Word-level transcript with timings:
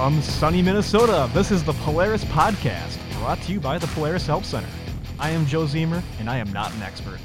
From 0.00 0.22
sunny 0.22 0.62
Minnesota, 0.62 1.30
this 1.34 1.50
is 1.50 1.62
the 1.62 1.74
Polaris 1.74 2.24
Podcast, 2.24 2.96
brought 3.18 3.38
to 3.42 3.52
you 3.52 3.60
by 3.60 3.76
the 3.76 3.86
Polaris 3.88 4.26
Help 4.26 4.44
Center. 4.44 4.66
I 5.18 5.28
am 5.28 5.44
Joe 5.44 5.64
Zemer, 5.64 6.02
and 6.18 6.30
I 6.30 6.38
am 6.38 6.50
not 6.54 6.72
an 6.72 6.80
expert. 6.80 7.18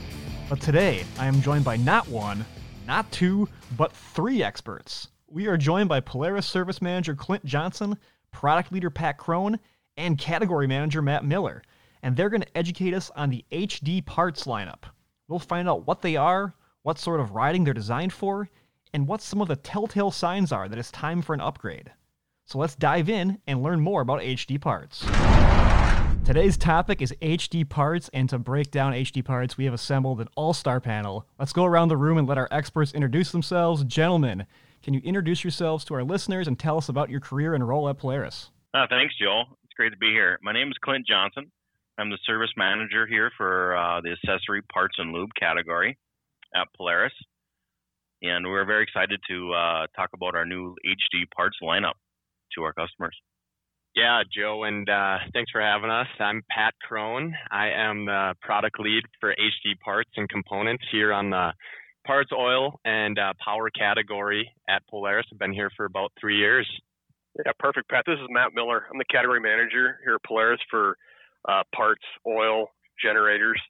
But 0.50 0.60
today, 0.60 1.06
I 1.18 1.28
am 1.28 1.42
joined 1.42 1.64
by 1.64 1.78
not 1.78 2.06
one, 2.10 2.44
not 2.86 3.10
two, 3.14 3.48
but 3.78 3.94
three 3.94 4.44
experts. 4.44 5.08
We 5.30 5.48
are 5.48 5.56
joined 5.56 5.88
by 5.88 6.02
Polaris 6.02 6.48
Service 6.48 6.82
Manager 6.82 7.16
Clint 7.16 7.46
Johnson, 7.46 7.98
Product 8.34 8.74
Leader 8.74 8.90
Pat 8.90 9.18
Cron, 9.18 9.58
and 9.96 10.18
Category 10.18 10.68
Manager 10.68 11.02
Matt 11.02 11.24
Miller. 11.24 11.64
And 12.04 12.18
they're 12.18 12.30
going 12.30 12.42
to 12.42 12.58
educate 12.58 12.94
us 12.94 13.10
on 13.16 13.30
the 13.30 13.46
HD 13.54 14.06
parts 14.06 14.44
lineup. 14.44 14.84
We'll 15.30 15.40
find 15.40 15.70
out 15.70 15.88
what 15.88 16.02
they 16.02 16.18
are, 16.18 16.54
what 16.82 17.00
sort 17.00 17.22
of 17.22 17.32
riding 17.32 17.64
they're 17.64 17.74
designed 17.74 18.12
for, 18.12 18.50
and 18.94 19.08
what 19.08 19.22
some 19.22 19.40
of 19.40 19.48
the 19.48 19.56
telltale 19.56 20.12
signs 20.12 20.52
are 20.52 20.68
that 20.68 20.78
it's 20.78 20.92
time 20.92 21.22
for 21.22 21.34
an 21.34 21.40
upgrade. 21.40 21.90
So 22.48 22.60
let's 22.60 22.76
dive 22.76 23.10
in 23.10 23.40
and 23.48 23.64
learn 23.64 23.80
more 23.80 24.02
about 24.02 24.22
HD 24.22 24.62
parts. 24.62 25.04
Today's 26.24 26.58
topic 26.58 27.02
is 27.02 27.12
HD 27.20 27.68
parts, 27.68 28.08
and 28.14 28.30
to 28.30 28.38
break 28.38 28.70
down 28.70 28.94
HD 28.94 29.26
parts, 29.26 29.58
we 29.58 29.66
have 29.66 29.74
assembled 29.74 30.22
an 30.22 30.28
all 30.36 30.54
star 30.54 30.80
panel. 30.80 31.28
Let's 31.40 31.54
go 31.54 31.66
around 31.66 31.88
the 31.88 31.98
room 31.98 32.20
and 32.20 32.28
let 32.28 32.38
our 32.38 32.48
experts 32.52 32.94
introduce 32.94 33.32
themselves. 33.32 33.84
Gentlemen, 33.84 34.46
can 34.84 34.94
you 34.94 35.02
introduce 35.04 35.44
yourselves 35.44 35.84
to 35.86 35.96
our 35.96 36.04
listeners 36.04 36.48
and 36.48 36.58
tell 36.58 36.78
us 36.78 36.88
about 36.88 37.10
your 37.10 37.20
career 37.20 37.56
and 37.56 37.68
role 37.68 37.90
at 37.90 37.98
Polaris? 37.98 38.52
Uh, 38.76 38.86
thanks, 38.92 39.16
Joel. 39.20 39.46
It's 39.64 39.74
great 39.76 39.90
to 39.90 39.98
be 39.98 40.12
here. 40.12 40.38
My 40.44 40.54
name 40.54 40.68
is 40.68 40.76
Clint 40.84 41.08
Johnson. 41.08 41.52
I'm 41.98 42.12
the 42.12 42.20
service 42.28 42.52
manager 42.56 43.08
here 43.08 43.32
for 43.38 43.76
uh, 43.76 44.02
the 44.02 44.12
accessory 44.12 44.62
parts 44.72 44.96
and 45.00 45.12
lube 45.12 45.32
category 45.40 45.98
at 46.54 46.68
Polaris. 46.78 47.14
And 48.22 48.46
we're 48.46 48.66
very 48.66 48.84
excited 48.84 49.20
to 49.30 49.54
uh, 49.54 49.88
talk 49.96 50.12
about 50.14 50.36
our 50.36 50.46
new 50.46 50.76
HD 50.86 51.24
parts 51.36 51.58
lineup 51.64 51.94
to 52.56 52.64
our 52.64 52.74
customers. 52.74 53.16
Yeah, 53.96 54.24
Joe, 54.30 54.66
and 54.66 54.90
uh, 54.90 55.20
thanks 55.32 55.52
for 55.52 55.62
having 55.62 55.90
us. 55.90 56.08
I'm 56.20 56.42
Pat 56.50 56.74
Cron. 56.86 57.34
I 57.50 57.70
am 57.70 58.06
the 58.06 58.36
product 58.42 58.78
lead 58.80 59.04
for 59.22 59.30
HD 59.32 59.80
parts 59.80 60.10
and 60.18 60.28
components 60.28 60.84
here 60.92 61.14
on 61.14 61.30
the 61.30 61.54
parts, 62.06 62.32
oil, 62.38 62.78
and 62.84 63.18
uh, 63.18 63.32
power 63.44 63.70
category 63.70 64.52
at 64.68 64.86
Polaris. 64.90 65.26
I've 65.32 65.40
been 65.40 65.54
here 65.54 65.72
for 65.78 65.86
about 65.86 66.12
three 66.20 66.38
years. 66.38 66.70
Yeah, 67.46 67.54
perfect, 67.58 67.90
Pat. 67.90 68.04
This 68.06 68.20
is 68.20 68.28
Matt 68.30 68.54
Miller. 68.54 68.86
I'm 68.92 68.98
the 68.98 69.06
category 69.06 69.40
manager 69.40 70.00
here 70.04 70.16
at 70.16 70.24
Polaris 70.24 70.60
for 70.70 70.98
uh, 71.48 71.64
parts, 71.74 72.04
oil, 72.28 72.68
generators 73.02 73.62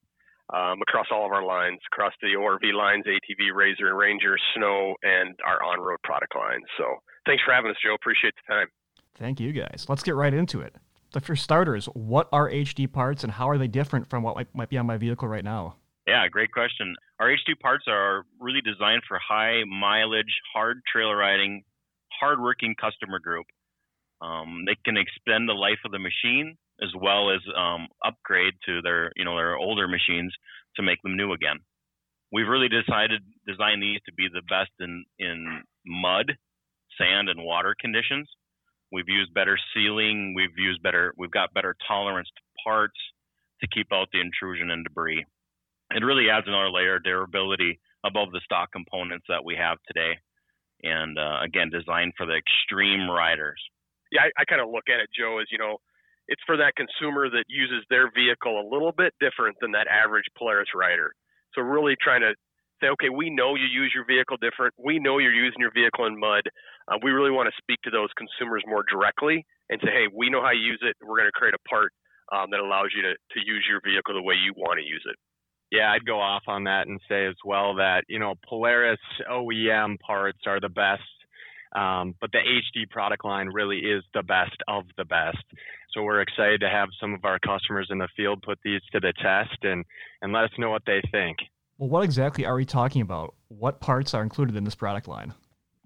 um, 0.54 0.82
across 0.82 1.08
all 1.12 1.26
of 1.26 1.32
our 1.32 1.46
lines, 1.46 1.80
across 1.92 2.14
the 2.22 2.30
ORV 2.38 2.74
lines, 2.74 3.06
ATV, 3.06 3.52
RZR, 3.54 3.88
and 3.88 3.98
Ranger, 3.98 4.38
Snow, 4.56 4.96
and 5.04 5.36
our 5.46 5.64
on-road 5.64 5.98
product 6.04 6.36
lines. 6.36 6.64
So 6.78 6.86
thanks 7.26 7.44
for 7.44 7.54
having 7.54 7.72
us, 7.72 7.78
Joe. 7.84 7.96
Appreciate 7.96 8.34
the 8.36 8.54
time. 8.54 8.68
Thank 9.18 9.40
you, 9.40 9.52
guys. 9.52 9.86
Let's 9.88 10.04
get 10.04 10.16
right 10.16 10.34
into 10.34 10.62
it. 10.62 10.76
So 11.14 11.20
for 11.20 11.36
starters, 11.36 11.86
what 11.94 12.28
are 12.32 12.50
HD 12.50 12.92
parts 12.92 13.24
and 13.24 13.32
how 13.32 13.50
are 13.50 13.58
they 13.58 13.68
different 13.68 14.10
from 14.10 14.22
what 14.22 14.54
might 14.54 14.70
be 14.70 14.78
on 14.78 14.86
my 14.86 14.98
vehicle 14.98 15.28
right 15.28 15.44
now? 15.44 15.78
Yeah, 16.08 16.28
great 16.28 16.52
question. 16.52 16.96
Our 17.20 17.30
HD 17.30 17.58
parts 17.60 17.86
are 17.88 18.26
really 18.40 18.62
designed 18.62 19.02
for 19.08 19.18
high 19.18 19.64
mileage, 19.64 20.42
hard 20.54 20.82
trail 20.92 21.14
riding, 21.14 21.64
hard-working 22.20 22.76
customer 22.80 23.20
group. 23.20 23.46
Um, 24.22 24.66
they 24.68 24.76
can 24.86 24.98
extend 24.98 25.50
the 25.50 25.54
life 25.54 25.80
of 25.86 25.92
the 25.92 26.00
machine 26.00 26.58
as 26.82 26.90
well 27.00 27.32
as 27.32 27.40
um, 27.58 27.88
upgrade 28.04 28.54
to 28.66 28.82
their 28.82 29.12
you 29.16 29.26
know 29.26 29.36
their 29.36 29.58
older 29.58 29.88
machines 29.88 30.34
to 30.76 30.84
make 30.84 31.02
them 31.04 31.16
new 31.16 31.34
again. 31.34 31.58
We've 32.32 32.48
really 32.48 32.70
decided 32.70 33.22
design 33.48 33.80
these 33.80 34.00
to 34.06 34.14
be 34.14 34.28
the 34.32 34.42
best 34.50 34.72
in 34.80 35.06
in 35.20 35.64
mud, 35.86 36.34
sand, 36.98 37.30
and 37.30 37.44
water 37.44 37.76
conditions. 37.80 38.30
We've 38.92 39.10
used 39.10 39.34
better 39.34 39.58
sealing. 39.74 40.34
We've 40.36 40.58
used 40.58 40.82
better. 40.84 41.14
We've 41.18 41.32
got 41.32 41.54
better 41.54 41.76
tolerance 41.88 42.30
to 42.36 42.42
parts 42.64 43.00
to 43.62 43.68
keep 43.68 43.88
out 43.94 44.08
the 44.12 44.22
intrusion 44.22 44.72
and 44.72 44.84
debris. 44.84 45.26
It 45.92 46.04
really 46.04 46.30
adds 46.30 46.48
another 46.48 46.70
layer 46.70 46.98
of 46.98 47.04
durability 47.04 47.80
above 48.06 48.32
the 48.32 48.42
stock 48.44 48.72
components 48.72 49.26
that 49.30 49.44
we 49.44 49.56
have 49.56 49.78
today, 49.88 50.14
and 50.84 51.18
uh, 51.18 51.40
again, 51.44 51.70
designed 51.70 52.14
for 52.18 52.26
the 52.26 52.36
extreme 52.36 53.10
riders. 53.10 53.62
Yeah, 54.12 54.22
I, 54.22 54.42
I 54.42 54.46
kind 54.46 54.62
of 54.62 54.70
look 54.70 54.86
at 54.90 55.00
it, 55.00 55.10
Joe, 55.18 55.40
as 55.40 55.48
you 55.52 55.58
know, 55.58 55.78
it's 56.28 56.42
for 56.46 56.58
that 56.58 56.74
consumer 56.76 57.30
that 57.30 57.46
uses 57.48 57.86
their 57.90 58.12
vehicle 58.12 58.60
a 58.60 58.66
little 58.66 58.92
bit 58.92 59.14
different 59.20 59.58
than 59.62 59.72
that 59.72 59.88
average 59.88 60.26
Polaris 60.38 60.70
rider. 60.76 61.14
So 61.54 61.62
really 61.62 61.96
trying 62.02 62.22
to 62.22 62.34
say, 62.82 62.88
okay, 62.88 63.10
we 63.10 63.30
know 63.30 63.56
you 63.56 63.66
use 63.66 63.92
your 63.96 64.06
vehicle 64.06 64.38
different. 64.42 64.74
We 64.78 65.00
know 65.00 65.20
you're 65.20 65.34
using 65.34 65.60
your 65.60 65.72
vehicle 65.72 66.06
in 66.06 66.20
mud. 66.20 66.44
Uh, 66.88 66.98
we 67.04 67.12
really 67.12 67.32
want 67.32 67.48
to 67.48 67.56
speak 67.62 67.80
to 67.84 67.92
those 67.92 68.10
consumers 68.18 68.64
more 68.68 68.84
directly 68.90 69.46
and 69.70 69.80
say, 69.84 69.92
hey, 69.92 70.08
we 70.12 70.30
know 70.30 70.42
how 70.42 70.52
you 70.52 70.62
use 70.62 70.82
it. 70.84 70.96
We're 71.02 71.18
going 71.18 71.32
to 71.32 71.38
create 71.38 71.56
a 71.56 71.70
part 71.70 71.94
um, 72.34 72.52
that 72.52 72.60
allows 72.60 72.90
you 72.96 73.02
to, 73.04 73.14
to 73.14 73.40
use 73.46 73.66
your 73.70 73.80
vehicle 73.86 74.14
the 74.14 74.22
way 74.22 74.36
you 74.36 74.54
want 74.58 74.80
to 74.80 74.86
use 74.86 75.04
it. 75.08 75.16
Yeah, 75.72 75.92
I'd 75.92 76.06
go 76.06 76.20
off 76.20 76.44
on 76.48 76.66
that 76.66 76.88
and 76.88 77.00
say 77.10 77.26
as 77.26 77.36
well 77.44 77.76
that, 77.76 78.04
you 78.08 78.20
know, 78.20 78.36
Polaris 78.48 79.00
OEM 79.30 80.00
parts 80.00 80.40
are 80.46 80.60
the 80.60 80.70
best 80.70 81.02
um, 81.76 82.16
but 82.22 82.32
the 82.32 82.40
HD 82.40 82.90
product 82.90 83.26
line 83.26 83.48
really 83.48 83.80
is 83.80 84.04
the 84.14 84.24
best 84.24 84.56
of 84.68 84.84
the 84.98 85.06
best. 85.06 85.44
So 85.94 86.04
we're 86.04 86.22
excited 86.22 86.62
to 86.62 86.70
have 86.70 86.90
some 87.00 87.14
of 87.14 87.26
our 87.26 87.40
customers 87.40 87.88
in 87.90 87.98
the 87.98 88.08
field 88.16 88.42
put 88.42 88.60
these 88.64 88.82
to 88.94 89.00
the 89.00 89.14
test 89.22 89.58
and, 89.64 89.86
and 90.22 90.34
let 90.34 90.46
us 90.46 90.52
know 90.58 90.70
what 90.70 90.84
they 90.86 91.02
think. 91.12 91.38
Well, 91.78 91.90
what 91.90 92.04
exactly 92.04 92.46
are 92.46 92.56
we 92.56 92.66
talking 92.66 93.02
about? 93.02 93.36
What 93.50 93.80
parts 93.80 94.14
are 94.14 94.24
included 94.24 94.56
in 94.56 94.64
this 94.64 94.76
product 94.76 95.08
line? 95.08 95.34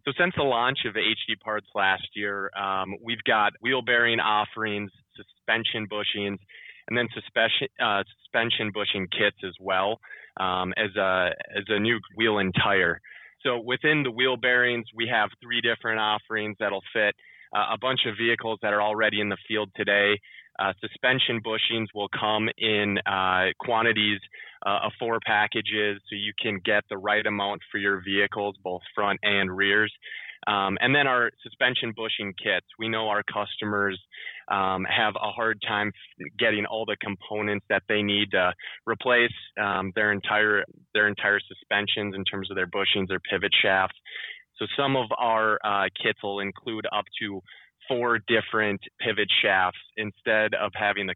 So 0.05 0.13
since 0.17 0.33
the 0.37 0.43
launch 0.43 0.79
of 0.85 0.93
HD 0.93 1.39
parts 1.43 1.67
last 1.75 2.07
year, 2.15 2.49
um, 2.57 2.95
we've 3.03 3.23
got 3.27 3.53
wheel 3.61 3.81
bearing 3.81 4.19
offerings, 4.19 4.91
suspension 5.15 5.87
bushings, 5.91 6.37
and 6.87 6.97
then 6.97 7.07
suspension, 7.13 7.67
uh, 7.79 8.03
suspension 8.21 8.71
bushing 8.73 9.07
kits 9.11 9.37
as 9.45 9.53
well 9.59 9.99
um, 10.39 10.73
as 10.77 10.95
a 10.95 11.29
as 11.55 11.65
a 11.69 11.79
new 11.79 11.99
wheel 12.15 12.39
and 12.39 12.53
tire. 12.55 12.99
So 13.43 13.59
within 13.59 14.03
the 14.03 14.11
wheel 14.11 14.37
bearings, 14.37 14.85
we 14.95 15.07
have 15.07 15.29
three 15.41 15.61
different 15.61 15.99
offerings 15.99 16.57
that'll 16.59 16.83
fit 16.93 17.15
uh, 17.55 17.73
a 17.73 17.77
bunch 17.79 18.01
of 18.05 18.15
vehicles 18.17 18.59
that 18.61 18.73
are 18.73 18.81
already 18.81 19.21
in 19.21 19.29
the 19.29 19.37
field 19.47 19.69
today. 19.75 20.19
Uh, 20.59 20.73
suspension 20.81 21.39
bushings 21.41 21.87
will 21.95 22.09
come 22.09 22.49
in 22.57 22.97
uh, 23.05 23.45
quantities 23.59 24.19
uh, 24.65 24.79
of 24.83 24.91
four 24.99 25.19
packages, 25.25 26.01
so 26.09 26.15
you 26.15 26.33
can 26.41 26.59
get 26.65 26.83
the 26.89 26.97
right 26.97 27.25
amount 27.25 27.61
for 27.71 27.77
your 27.77 28.01
vehicles, 28.03 28.55
both 28.61 28.81
front 28.93 29.19
and 29.23 29.55
rears. 29.55 29.93
Um, 30.47 30.77
and 30.81 30.95
then 30.95 31.07
our 31.07 31.31
suspension 31.43 31.93
bushing 31.95 32.33
kits. 32.41 32.65
We 32.77 32.89
know 32.89 33.07
our 33.09 33.23
customers 33.23 33.99
um, 34.49 34.85
have 34.85 35.15
a 35.15 35.31
hard 35.31 35.61
time 35.67 35.91
getting 36.37 36.65
all 36.65 36.85
the 36.85 36.97
components 37.01 37.65
that 37.69 37.83
they 37.89 38.01
need 38.01 38.31
to 38.31 38.53
replace 38.85 39.33
um, 39.61 39.91
their 39.95 40.11
entire 40.11 40.63
their 40.93 41.07
entire 41.07 41.39
suspensions 41.39 42.15
in 42.15 42.23
terms 42.23 42.49
of 42.49 42.55
their 42.55 42.67
bushings, 42.67 43.07
their 43.07 43.19
pivot 43.19 43.51
shafts. 43.61 43.95
So 44.57 44.65
some 44.77 44.95
of 44.95 45.07
our 45.17 45.57
uh, 45.63 45.87
kits 46.01 46.19
will 46.23 46.39
include 46.39 46.85
up 46.91 47.05
to 47.21 47.41
four 47.87 48.19
different 48.27 48.79
pivot 48.99 49.27
shafts 49.41 49.79
instead 49.97 50.53
of 50.53 50.71
having 50.75 51.07
the 51.07 51.15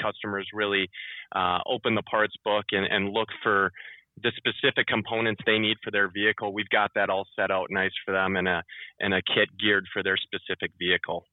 customers 0.00 0.46
really 0.54 0.88
uh, 1.34 1.58
open 1.66 1.94
the 1.94 2.02
parts 2.02 2.34
book 2.44 2.64
and, 2.70 2.86
and 2.86 3.12
look 3.12 3.28
for 3.42 3.72
the 4.20 4.32
specific 4.36 4.86
components 4.86 5.40
they 5.46 5.58
need 5.58 5.76
for 5.82 5.90
their 5.90 6.10
vehicle. 6.12 6.52
We've 6.52 6.68
got 6.68 6.90
that 6.94 7.08
all 7.08 7.24
set 7.36 7.50
out 7.50 7.68
nice 7.70 7.94
for 8.04 8.12
them 8.12 8.36
and 8.36 8.46
a 8.46 8.62
and 9.00 9.14
a 9.14 9.22
kit 9.22 9.48
geared 9.58 9.86
for 9.92 10.02
their 10.02 10.16
specific 10.16 10.72
vehicle. 10.78 11.24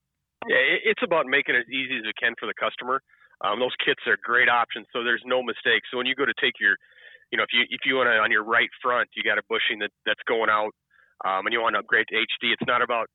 Yeah, 0.48 0.80
it's 0.88 1.04
about 1.04 1.26
making 1.28 1.54
it 1.54 1.68
as 1.68 1.68
easy 1.68 2.00
as 2.00 2.08
it 2.08 2.16
can 2.16 2.32
for 2.40 2.48
the 2.48 2.56
customer. 2.56 3.04
Um, 3.44 3.60
those 3.60 3.76
kits 3.84 4.00
are 4.08 4.16
great 4.24 4.48
options, 4.48 4.88
so 4.92 5.04
there's 5.04 5.24
no 5.24 5.42
mistake. 5.42 5.84
So 5.92 6.00
when 6.00 6.08
you 6.08 6.16
go 6.16 6.24
to 6.24 6.36
take 6.40 6.56
your, 6.60 6.76
you 7.32 7.36
know, 7.36 7.44
if 7.44 7.52
you 7.52 7.68
if 7.68 7.84
you 7.84 8.00
want 8.00 8.08
to 8.08 8.16
on 8.16 8.32
your 8.32 8.44
right 8.44 8.72
front, 8.80 9.08
you 9.12 9.22
got 9.22 9.36
a 9.36 9.44
bushing 9.48 9.80
that 9.84 9.92
that's 10.08 10.24
going 10.24 10.48
out, 10.48 10.72
um, 11.28 11.44
and 11.44 11.52
you 11.52 11.60
want 11.60 11.76
to 11.76 11.84
upgrade 11.84 12.08
to 12.08 12.16
HD. 12.16 12.56
It's 12.56 12.64
not 12.64 12.80
about 12.80 13.12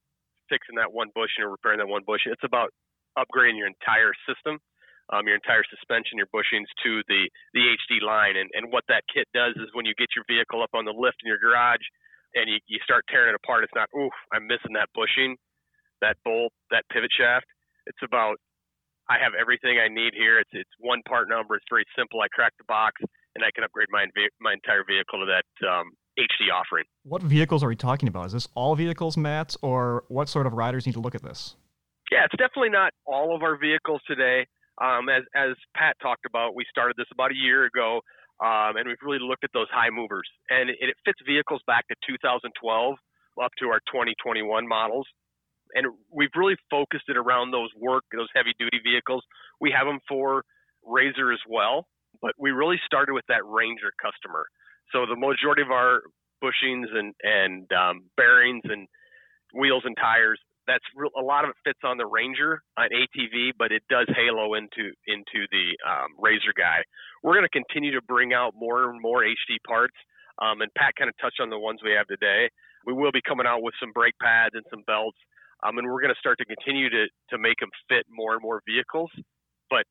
fixing 0.49 0.77
that 0.77 0.93
one 0.93 1.09
bushing 1.17 1.41
or 1.41 1.49
repairing 1.49 1.81
that 1.81 1.89
one 1.89 2.05
bushing. 2.05 2.29
It's 2.29 2.45
about 2.45 2.69
upgrading 3.17 3.57
your 3.57 3.69
entire 3.69 4.13
system 4.29 4.61
um, 5.13 5.27
your 5.27 5.35
entire 5.35 5.63
suspension, 5.69 6.17
your 6.17 6.29
bushings 6.33 6.69
to 6.83 7.01
the 7.07 7.29
the 7.53 7.63
HD 7.75 8.01
line. 8.01 8.37
And 8.37 8.49
and 8.53 8.71
what 8.71 8.83
that 8.87 9.03
kit 9.11 9.27
does 9.33 9.53
is 9.57 9.69
when 9.73 9.85
you 9.85 9.93
get 9.97 10.09
your 10.15 10.25
vehicle 10.25 10.63
up 10.63 10.73
on 10.73 10.85
the 10.85 10.95
lift 10.95 11.21
in 11.21 11.27
your 11.29 11.41
garage 11.41 11.83
and 12.33 12.49
you, 12.49 12.57
you 12.67 12.79
start 12.83 13.05
tearing 13.09 13.29
it 13.29 13.37
apart, 13.37 13.63
it's 13.63 13.75
not 13.75 13.89
oof, 13.93 14.13
I'm 14.33 14.47
missing 14.47 14.73
that 14.73 14.89
bushing, 14.95 15.37
that 16.01 16.17
bolt, 16.25 16.53
that 16.71 16.83
pivot 16.91 17.11
shaft. 17.13 17.45
It's 17.85 18.01
about 18.01 18.37
I 19.09 19.21
have 19.21 19.37
everything 19.37 19.77
I 19.77 19.87
need 19.87 20.17
here. 20.17 20.39
It's 20.39 20.49
it's 20.53 20.75
one 20.79 21.01
part 21.07 21.29
number. 21.29 21.55
It's 21.55 21.69
very 21.69 21.85
simple. 21.97 22.21
I 22.21 22.27
crack 22.33 22.53
the 22.57 22.65
box 22.65 23.01
and 23.35 23.43
I 23.43 23.51
can 23.53 23.63
upgrade 23.63 23.87
my 23.91 24.05
my 24.41 24.53
entire 24.53 24.83
vehicle 24.83 25.21
to 25.21 25.27
that 25.29 25.67
um, 25.67 25.93
HD 26.17 26.49
offering. 26.53 26.85
What 27.03 27.21
vehicles 27.21 27.63
are 27.63 27.67
we 27.67 27.75
talking 27.75 28.07
about? 28.07 28.27
Is 28.27 28.33
this 28.33 28.47
all 28.55 28.75
vehicles, 28.75 29.17
Matt, 29.17 29.55
or 29.61 30.05
what 30.07 30.29
sort 30.29 30.47
of 30.47 30.53
riders 30.53 30.85
need 30.85 30.93
to 30.93 31.01
look 31.01 31.15
at 31.15 31.21
this? 31.21 31.55
Yeah, 32.11 32.25
it's 32.25 32.37
definitely 32.37 32.69
not 32.69 32.93
all 33.05 33.35
of 33.35 33.41
our 33.41 33.57
vehicles 33.57 34.01
today. 34.07 34.45
Um, 34.81 35.09
as 35.09 35.23
as 35.35 35.55
Pat 35.75 35.95
talked 36.01 36.25
about, 36.25 36.55
we 36.55 36.65
started 36.69 36.95
this 36.97 37.07
about 37.11 37.31
a 37.31 37.35
year 37.35 37.65
ago, 37.65 38.01
um, 38.43 38.75
and 38.75 38.87
we've 38.87 39.01
really 39.01 39.19
looked 39.21 39.43
at 39.43 39.51
those 39.53 39.69
high 39.71 39.89
movers, 39.89 40.27
and 40.49 40.69
it, 40.69 40.77
it 40.81 40.95
fits 41.05 41.19
vehicles 41.25 41.61
back 41.67 41.87
to 41.87 41.95
2012 42.07 42.95
up 43.41 43.51
to 43.59 43.67
our 43.67 43.79
2021 43.91 44.67
models. 44.67 45.07
and 45.73 45.87
we've 46.11 46.33
really 46.35 46.55
focused 46.69 47.05
it 47.09 47.17
around 47.17 47.51
those 47.51 47.69
work, 47.77 48.03
those 48.15 48.29
heavy 48.35 48.53
duty 48.59 48.79
vehicles. 48.83 49.23
We 49.59 49.71
have 49.71 49.87
them 49.87 49.99
for 50.07 50.43
RZR 50.87 51.33
as 51.33 51.39
well, 51.49 51.85
but 52.21 52.31
we 52.37 52.51
really 52.51 52.79
started 52.85 53.13
with 53.13 53.25
that 53.27 53.43
Ranger 53.45 53.91
customer. 54.01 54.45
So 54.91 55.05
the 55.05 55.15
majority 55.15 55.61
of 55.61 55.71
our 55.71 56.03
bushings 56.43 56.87
and 56.93 57.13
and 57.23 57.71
um, 57.73 58.03
bearings 58.17 58.63
and 58.65 58.87
wheels 59.53 59.83
and 59.85 59.95
tires 59.97 60.39
that's 60.67 60.83
real, 60.95 61.11
a 61.17 61.21
lot 61.21 61.43
of 61.43 61.51
it 61.51 61.55
fits 61.63 61.79
on 61.83 61.97
the 61.97 62.05
Ranger, 62.05 62.61
an 62.77 62.89
ATV, 62.89 63.51
but 63.57 63.71
it 63.71 63.83
does 63.89 64.07
halo 64.15 64.53
into 64.55 64.93
into 65.07 65.47
the 65.51 65.77
um, 65.85 66.17
RZR 66.19 66.55
guy. 66.57 66.83
We're 67.23 67.33
going 67.33 67.47
to 67.47 67.53
continue 67.53 67.91
to 67.93 68.01
bring 68.01 68.33
out 68.33 68.53
more 68.55 68.89
and 68.89 69.01
more 69.01 69.21
HD 69.23 69.57
parts, 69.67 69.95
um, 70.41 70.61
and 70.61 70.73
Pat 70.75 70.93
kind 70.97 71.09
of 71.09 71.15
touched 71.21 71.39
on 71.39 71.49
the 71.49 71.59
ones 71.59 71.79
we 71.83 71.91
have 71.91 72.07
today. 72.07 72.49
We 72.85 72.93
will 72.93 73.11
be 73.11 73.21
coming 73.27 73.45
out 73.47 73.61
with 73.61 73.73
some 73.79 73.91
brake 73.93 74.17
pads 74.21 74.53
and 74.53 74.63
some 74.69 74.83
belts, 74.85 75.17
um, 75.65 75.77
and 75.77 75.87
we're 75.87 76.01
going 76.01 76.13
to 76.13 76.19
start 76.19 76.37
to 76.39 76.45
continue 76.45 76.89
to 76.89 77.05
to 77.29 77.37
make 77.37 77.59
them 77.59 77.69
fit 77.89 78.05
more 78.09 78.33
and 78.33 78.41
more 78.41 78.61
vehicles. 78.67 79.09
But 79.69 79.85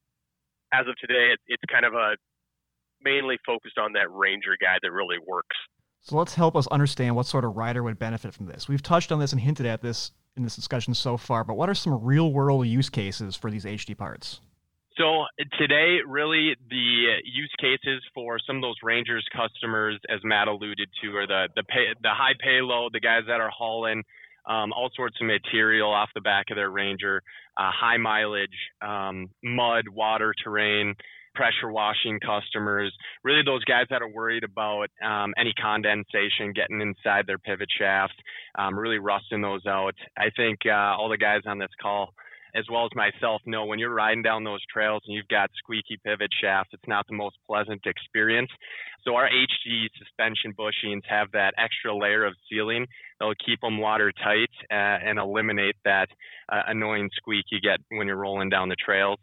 as 0.72 0.86
of 0.86 0.94
today, 1.00 1.34
it, 1.34 1.40
it's 1.46 1.64
kind 1.70 1.84
of 1.84 1.94
a 1.94 2.16
mainly 3.02 3.38
focused 3.44 3.78
on 3.78 3.92
that 3.92 4.10
Ranger 4.10 4.56
guy 4.60 4.76
that 4.82 4.90
really 4.90 5.18
works. 5.26 5.56
So 6.00 6.16
let's 6.16 6.34
help 6.34 6.54
us 6.56 6.66
understand 6.68 7.16
what 7.16 7.26
sort 7.26 7.44
of 7.44 7.56
rider 7.56 7.82
would 7.82 7.98
benefit 7.98 8.34
from 8.34 8.46
this. 8.46 8.68
We've 8.68 8.82
touched 8.82 9.10
on 9.10 9.20
this 9.20 9.32
and 9.32 9.40
hinted 9.40 9.66
at 9.66 9.80
this 9.80 10.12
in 10.36 10.42
this 10.42 10.56
discussion 10.56 10.94
so 10.94 11.16
far, 11.16 11.44
but 11.44 11.54
what 11.54 11.68
are 11.68 11.74
some 11.74 12.04
real 12.04 12.32
world 12.32 12.66
use 12.66 12.90
cases 12.90 13.36
for 13.36 13.50
these 13.50 13.64
HD 13.64 13.96
parts? 13.96 14.40
So 14.96 15.24
today, 15.58 15.98
really, 16.06 16.54
the 16.70 17.16
use 17.24 17.52
cases 17.60 18.00
for 18.14 18.38
some 18.46 18.56
of 18.56 18.62
those 18.62 18.76
Rangers 18.82 19.26
customers, 19.34 19.98
as 20.08 20.20
Matt 20.22 20.46
alluded 20.46 20.88
to, 21.02 21.16
are 21.16 21.26
the 21.26 21.48
the, 21.56 21.64
pay, 21.64 21.86
the 22.00 22.10
high 22.10 22.34
payload, 22.38 22.92
the 22.92 23.00
guys 23.00 23.22
that 23.26 23.40
are 23.40 23.50
hauling 23.50 24.04
um, 24.46 24.72
all 24.72 24.90
sorts 24.94 25.16
of 25.20 25.26
material 25.26 25.92
off 25.92 26.10
the 26.14 26.20
back 26.20 26.46
of 26.50 26.56
their 26.56 26.70
Ranger, 26.70 27.22
uh, 27.56 27.70
high 27.72 27.96
mileage, 27.96 28.50
um, 28.82 29.30
mud, 29.42 29.88
water, 29.88 30.34
terrain, 30.42 30.94
pressure 31.34 31.70
washing 31.70 32.20
customers, 32.20 32.94
really 33.22 33.42
those 33.44 33.64
guys 33.64 33.86
that 33.90 34.02
are 34.02 34.08
worried 34.08 34.44
about 34.44 34.88
um, 35.04 35.34
any 35.36 35.52
condensation 35.54 36.52
getting 36.54 36.80
inside 36.80 37.26
their 37.26 37.38
pivot 37.38 37.68
shafts, 37.78 38.16
um, 38.56 38.78
really 38.78 38.98
rusting 38.98 39.40
those 39.40 39.66
out. 39.66 39.94
I 40.16 40.30
think 40.36 40.60
uh, 40.66 40.96
all 40.96 41.08
the 41.08 41.18
guys 41.18 41.42
on 41.46 41.58
this 41.58 41.70
call 41.80 42.14
as 42.54 42.64
well 42.70 42.84
as 42.84 42.90
myself 42.94 43.42
know 43.46 43.64
when 43.64 43.78
you're 43.78 43.92
riding 43.92 44.22
down 44.22 44.44
those 44.44 44.62
trails 44.72 45.02
and 45.06 45.14
you've 45.14 45.28
got 45.28 45.50
squeaky 45.56 45.98
pivot 46.04 46.30
shafts, 46.40 46.70
it's 46.72 46.86
not 46.86 47.06
the 47.08 47.16
most 47.16 47.36
pleasant 47.46 47.80
experience. 47.84 48.50
So 49.04 49.16
our 49.16 49.28
HD 49.28 49.88
suspension 49.98 50.52
bushings 50.52 51.02
have 51.08 51.32
that 51.32 51.54
extra 51.58 51.94
layer 51.94 52.24
of 52.24 52.34
sealing. 52.48 52.86
They'll 53.18 53.34
keep 53.44 53.60
them 53.60 53.78
watertight 53.78 54.50
uh, 54.70 54.74
and 54.74 55.18
eliminate 55.18 55.76
that 55.84 56.08
uh, 56.50 56.62
annoying 56.68 57.10
squeak 57.16 57.46
you 57.50 57.60
get 57.60 57.80
when 57.90 58.06
you're 58.06 58.16
rolling 58.16 58.50
down 58.50 58.68
the 58.68 58.76
trails. 58.76 59.18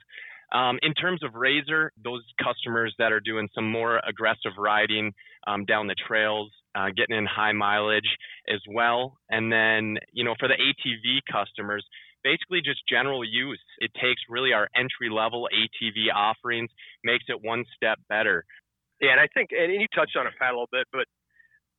Um, 0.51 0.79
in 0.81 0.93
terms 0.93 1.23
of 1.23 1.31
RZR, 1.31 1.89
those 2.03 2.23
customers 2.43 2.93
that 2.99 3.11
are 3.11 3.21
doing 3.21 3.47
some 3.55 3.69
more 3.69 4.01
aggressive 4.07 4.51
riding 4.57 5.13
um, 5.47 5.65
down 5.65 5.87
the 5.87 5.95
trails, 6.07 6.51
uh, 6.75 6.87
getting 6.95 7.17
in 7.17 7.25
high 7.25 7.53
mileage 7.53 8.17
as 8.49 8.59
well. 8.69 9.17
And 9.29 9.51
then, 9.51 9.97
you 10.11 10.23
know, 10.23 10.35
for 10.39 10.47
the 10.47 10.55
ATV 10.55 11.19
customers, 11.31 11.85
basically 12.23 12.61
just 12.61 12.81
general 12.87 13.23
use. 13.23 13.61
It 13.79 13.91
takes 13.95 14.21
really 14.29 14.53
our 14.53 14.67
entry 14.75 15.09
level 15.09 15.47
ATV 15.53 16.13
offerings, 16.13 16.69
makes 17.03 17.25
it 17.27 17.39
one 17.41 17.65
step 17.75 17.97
better. 18.09 18.45
Yeah, 18.99 19.11
and 19.11 19.19
I 19.19 19.27
think, 19.33 19.49
and 19.51 19.73
you 19.73 19.87
touched 19.95 20.15
on 20.15 20.27
it, 20.27 20.33
Pat, 20.39 20.49
a 20.49 20.53
little 20.53 20.69
bit, 20.71 20.85
but 20.91 21.05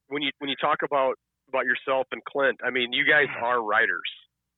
when 0.09 0.23
you 0.23 0.31
when 0.39 0.51
you 0.51 0.57
talk 0.61 0.79
about 0.85 1.15
about 1.49 1.65
yourself 1.65 2.07
and 2.13 2.23
Clint, 2.25 2.59
I 2.65 2.71
mean, 2.71 2.93
you 2.93 3.05
guys 3.05 3.29
are 3.43 3.63
riders. 3.63 4.11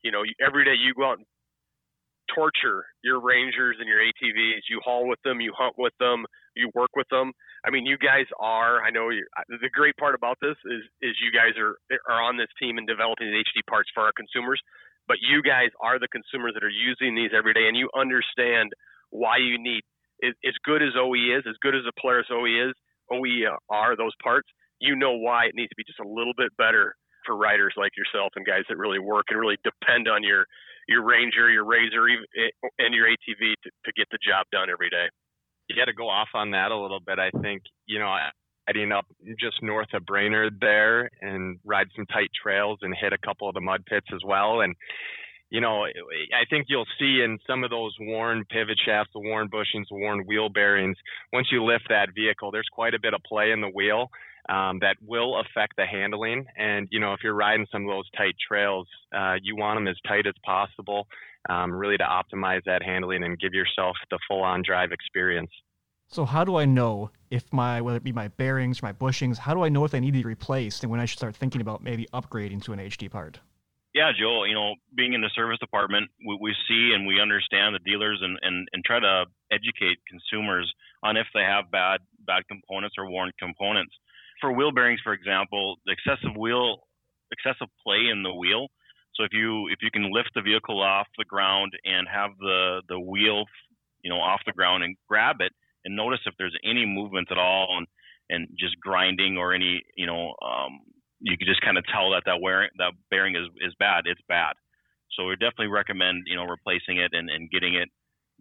You 0.02 0.10
know, 0.10 0.22
every 0.44 0.64
day 0.64 0.74
you 0.74 0.94
go 0.94 1.10
out 1.10 1.18
and 1.18 1.26
torture 2.34 2.84
your 3.02 3.20
Rangers 3.20 3.76
and 3.78 3.88
your 3.88 4.00
ATVs. 4.00 4.66
You 4.68 4.80
haul 4.84 5.08
with 5.08 5.20
them, 5.24 5.40
you 5.40 5.52
hunt 5.56 5.74
with 5.78 5.92
them, 6.00 6.24
you 6.56 6.70
work 6.74 6.90
with 6.96 7.08
them. 7.10 7.32
I 7.66 7.70
mean, 7.70 7.86
you 7.86 7.96
guys 7.98 8.26
are. 8.38 8.82
I 8.82 8.90
know 8.90 9.10
you, 9.10 9.24
the 9.48 9.70
great 9.72 9.96
part 9.96 10.14
about 10.14 10.38
this 10.40 10.56
is 10.66 10.82
is 11.02 11.16
you 11.22 11.32
guys 11.32 11.56
are 11.58 11.76
are 12.08 12.22
on 12.22 12.36
this 12.36 12.50
team 12.60 12.78
and 12.78 12.86
developing 12.86 13.30
the 13.30 13.38
HD 13.38 13.64
parts 13.68 13.90
for 13.94 14.02
our 14.02 14.12
consumers. 14.16 14.60
But 15.06 15.18
you 15.20 15.42
guys 15.42 15.68
are 15.82 15.98
the 15.98 16.08
consumers 16.08 16.54
that 16.54 16.64
are 16.64 16.72
using 16.72 17.14
these 17.14 17.30
every 17.36 17.52
day, 17.52 17.68
and 17.68 17.76
you 17.76 17.90
understand 17.96 18.72
why 19.10 19.36
you 19.36 19.60
need 19.60 19.82
as 20.24 20.54
good 20.64 20.82
as 20.82 20.96
OE 20.96 21.36
is, 21.36 21.44
as 21.44 21.56
good 21.60 21.74
as 21.74 21.84
the 21.84 21.92
Polaris 22.00 22.28
OE 22.32 22.70
is, 22.70 22.74
OE 23.12 23.44
are 23.68 23.96
those 23.96 24.16
parts. 24.22 24.48
You 24.80 24.96
know 24.96 25.12
why 25.12 25.44
it 25.44 25.54
needs 25.54 25.68
to 25.68 25.76
be 25.76 25.84
just 25.84 26.00
a 26.00 26.08
little 26.08 26.32
bit 26.36 26.56
better 26.56 26.96
for 27.26 27.36
riders 27.36 27.74
like 27.76 27.92
yourself 27.96 28.32
and 28.36 28.44
guys 28.46 28.64
that 28.68 28.76
really 28.76 28.98
work 28.98 29.26
and 29.30 29.40
really 29.40 29.56
depend 29.64 30.08
on 30.08 30.22
your 30.22 30.44
your 30.88 31.04
Ranger, 31.04 31.50
your 31.50 31.64
RZR, 31.64 32.16
eh, 32.36 32.68
and 32.78 32.94
your 32.94 33.06
ATV 33.06 33.54
to, 33.62 33.70
to 33.84 33.92
get 33.96 34.06
the 34.10 34.18
job 34.26 34.46
done 34.52 34.68
every 34.70 34.90
day. 34.90 35.06
You 35.68 35.76
got 35.76 35.86
to 35.86 35.94
go 35.94 36.08
off 36.08 36.28
on 36.34 36.50
that 36.50 36.70
a 36.70 36.78
little 36.78 37.00
bit. 37.00 37.18
I 37.18 37.30
think 37.42 37.62
you 37.86 37.98
know 37.98 38.14
heading 38.66 38.92
up 38.92 39.06
just 39.38 39.62
north 39.62 39.88
of 39.94 40.06
Brainerd 40.06 40.58
there 40.60 41.10
and 41.20 41.58
ride 41.64 41.88
some 41.94 42.06
tight 42.06 42.30
trails 42.40 42.78
and 42.82 42.94
hit 42.98 43.12
a 43.12 43.18
couple 43.18 43.48
of 43.48 43.54
the 43.54 43.60
mud 43.60 43.84
pits 43.86 44.06
as 44.14 44.20
well. 44.26 44.60
And 44.60 44.74
you 45.50 45.60
know, 45.60 45.84
I 45.84 46.44
think 46.50 46.66
you'll 46.68 46.86
see 46.98 47.22
in 47.22 47.38
some 47.46 47.62
of 47.62 47.70
those 47.70 47.94
worn 48.00 48.44
pivot 48.50 48.78
shafts, 48.84 49.12
the 49.14 49.20
worn 49.20 49.48
bushings, 49.48 49.84
the 49.88 49.96
worn 49.96 50.24
wheel 50.26 50.48
bearings, 50.48 50.96
once 51.32 51.48
you 51.52 51.62
lift 51.62 51.84
that 51.90 52.08
vehicle, 52.14 52.50
there's 52.50 52.68
quite 52.72 52.94
a 52.94 53.00
bit 53.00 53.14
of 53.14 53.20
play 53.22 53.52
in 53.52 53.60
the 53.60 53.68
wheel 53.68 54.08
um, 54.48 54.78
that 54.80 54.96
will 55.00 55.40
affect 55.40 55.76
the 55.76 55.86
handling. 55.86 56.44
And, 56.56 56.88
you 56.90 57.00
know, 57.00 57.12
if 57.12 57.20
you're 57.22 57.34
riding 57.34 57.66
some 57.72 57.82
of 57.82 57.88
those 57.88 58.10
tight 58.16 58.34
trails, 58.46 58.86
uh, 59.16 59.34
you 59.42 59.56
want 59.56 59.76
them 59.76 59.88
as 59.88 59.96
tight 60.06 60.26
as 60.26 60.34
possible, 60.44 61.06
um, 61.48 61.72
really 61.72 61.96
to 61.96 62.04
optimize 62.04 62.62
that 62.66 62.82
handling 62.82 63.24
and 63.24 63.38
give 63.38 63.54
yourself 63.54 63.96
the 64.10 64.18
full 64.28 64.42
on 64.42 64.62
drive 64.64 64.92
experience. 64.92 65.50
So, 66.08 66.24
how 66.24 66.44
do 66.44 66.56
I 66.56 66.66
know 66.66 67.10
if 67.30 67.50
my, 67.52 67.80
whether 67.80 67.96
it 67.96 68.04
be 68.04 68.12
my 68.12 68.28
bearings 68.28 68.82
or 68.82 68.86
my 68.86 68.92
bushings, 68.92 69.38
how 69.38 69.54
do 69.54 69.64
I 69.64 69.68
know 69.68 69.84
if 69.84 69.90
they 69.90 70.00
need 70.00 70.12
to 70.12 70.18
be 70.18 70.24
replaced 70.24 70.82
and 70.82 70.90
when 70.90 71.00
I 71.00 71.06
should 71.06 71.18
start 71.18 71.34
thinking 71.34 71.60
about 71.60 71.82
maybe 71.82 72.06
upgrading 72.12 72.62
to 72.64 72.72
an 72.72 72.78
HD 72.78 73.10
part? 73.10 73.40
Yeah, 73.94 74.10
Joel, 74.18 74.46
you 74.46 74.54
know, 74.54 74.74
being 74.96 75.14
in 75.14 75.20
the 75.20 75.30
service 75.34 75.58
department, 75.60 76.10
we, 76.26 76.36
we 76.40 76.54
see 76.68 76.92
and 76.94 77.06
we 77.06 77.20
understand 77.20 77.74
the 77.74 77.78
dealers 77.78 78.20
and, 78.22 78.36
and, 78.42 78.68
and 78.72 78.84
try 78.84 78.98
to 78.98 79.24
educate 79.52 79.98
consumers 80.08 80.72
on 81.02 81.16
if 81.16 81.26
they 81.32 81.42
have 81.42 81.70
bad 81.70 82.00
bad 82.26 82.42
components 82.48 82.96
or 82.98 83.08
worn 83.08 83.30
components 83.38 83.94
for 84.44 84.52
wheel 84.52 84.72
bearings, 84.72 85.00
for 85.02 85.14
example, 85.14 85.76
the 85.86 85.92
excessive 85.92 86.36
wheel, 86.36 86.84
excessive 87.32 87.68
play 87.82 88.12
in 88.12 88.22
the 88.22 88.34
wheel. 88.34 88.68
So 89.16 89.24
if 89.24 89.32
you 89.32 89.68
if 89.68 89.78
you 89.80 89.90
can 89.90 90.12
lift 90.12 90.30
the 90.34 90.42
vehicle 90.42 90.82
off 90.82 91.06
the 91.16 91.24
ground 91.24 91.72
and 91.84 92.06
have 92.12 92.30
the 92.38 92.82
the 92.88 93.00
wheel, 93.00 93.44
you 94.02 94.10
know, 94.10 94.20
off 94.20 94.40
the 94.44 94.52
ground 94.52 94.84
and 94.84 94.96
grab 95.08 95.36
it 95.40 95.52
and 95.84 95.96
notice 95.96 96.20
if 96.26 96.34
there's 96.38 96.56
any 96.62 96.84
movement 96.84 97.28
at 97.30 97.38
all 97.38 97.78
and 97.78 97.86
and 98.28 98.48
just 98.58 98.78
grinding 98.80 99.36
or 99.38 99.54
any 99.54 99.82
you 99.96 100.06
know 100.06 100.34
um, 100.44 100.80
you 101.20 101.38
can 101.38 101.46
just 101.46 101.62
kind 101.62 101.78
of 101.78 101.84
tell 101.86 102.10
that 102.10 102.24
that 102.26 102.40
wearing 102.42 102.70
that 102.76 102.92
bearing 103.10 103.34
is 103.36 103.48
is 103.64 103.74
bad. 103.78 104.04
It's 104.04 104.20
bad. 104.28 104.54
So 105.16 105.26
we 105.26 105.36
definitely 105.36 105.68
recommend 105.68 106.24
you 106.26 106.36
know 106.36 106.44
replacing 106.44 106.98
it 106.98 107.12
and, 107.12 107.30
and 107.30 107.50
getting 107.50 107.76
it 107.76 107.88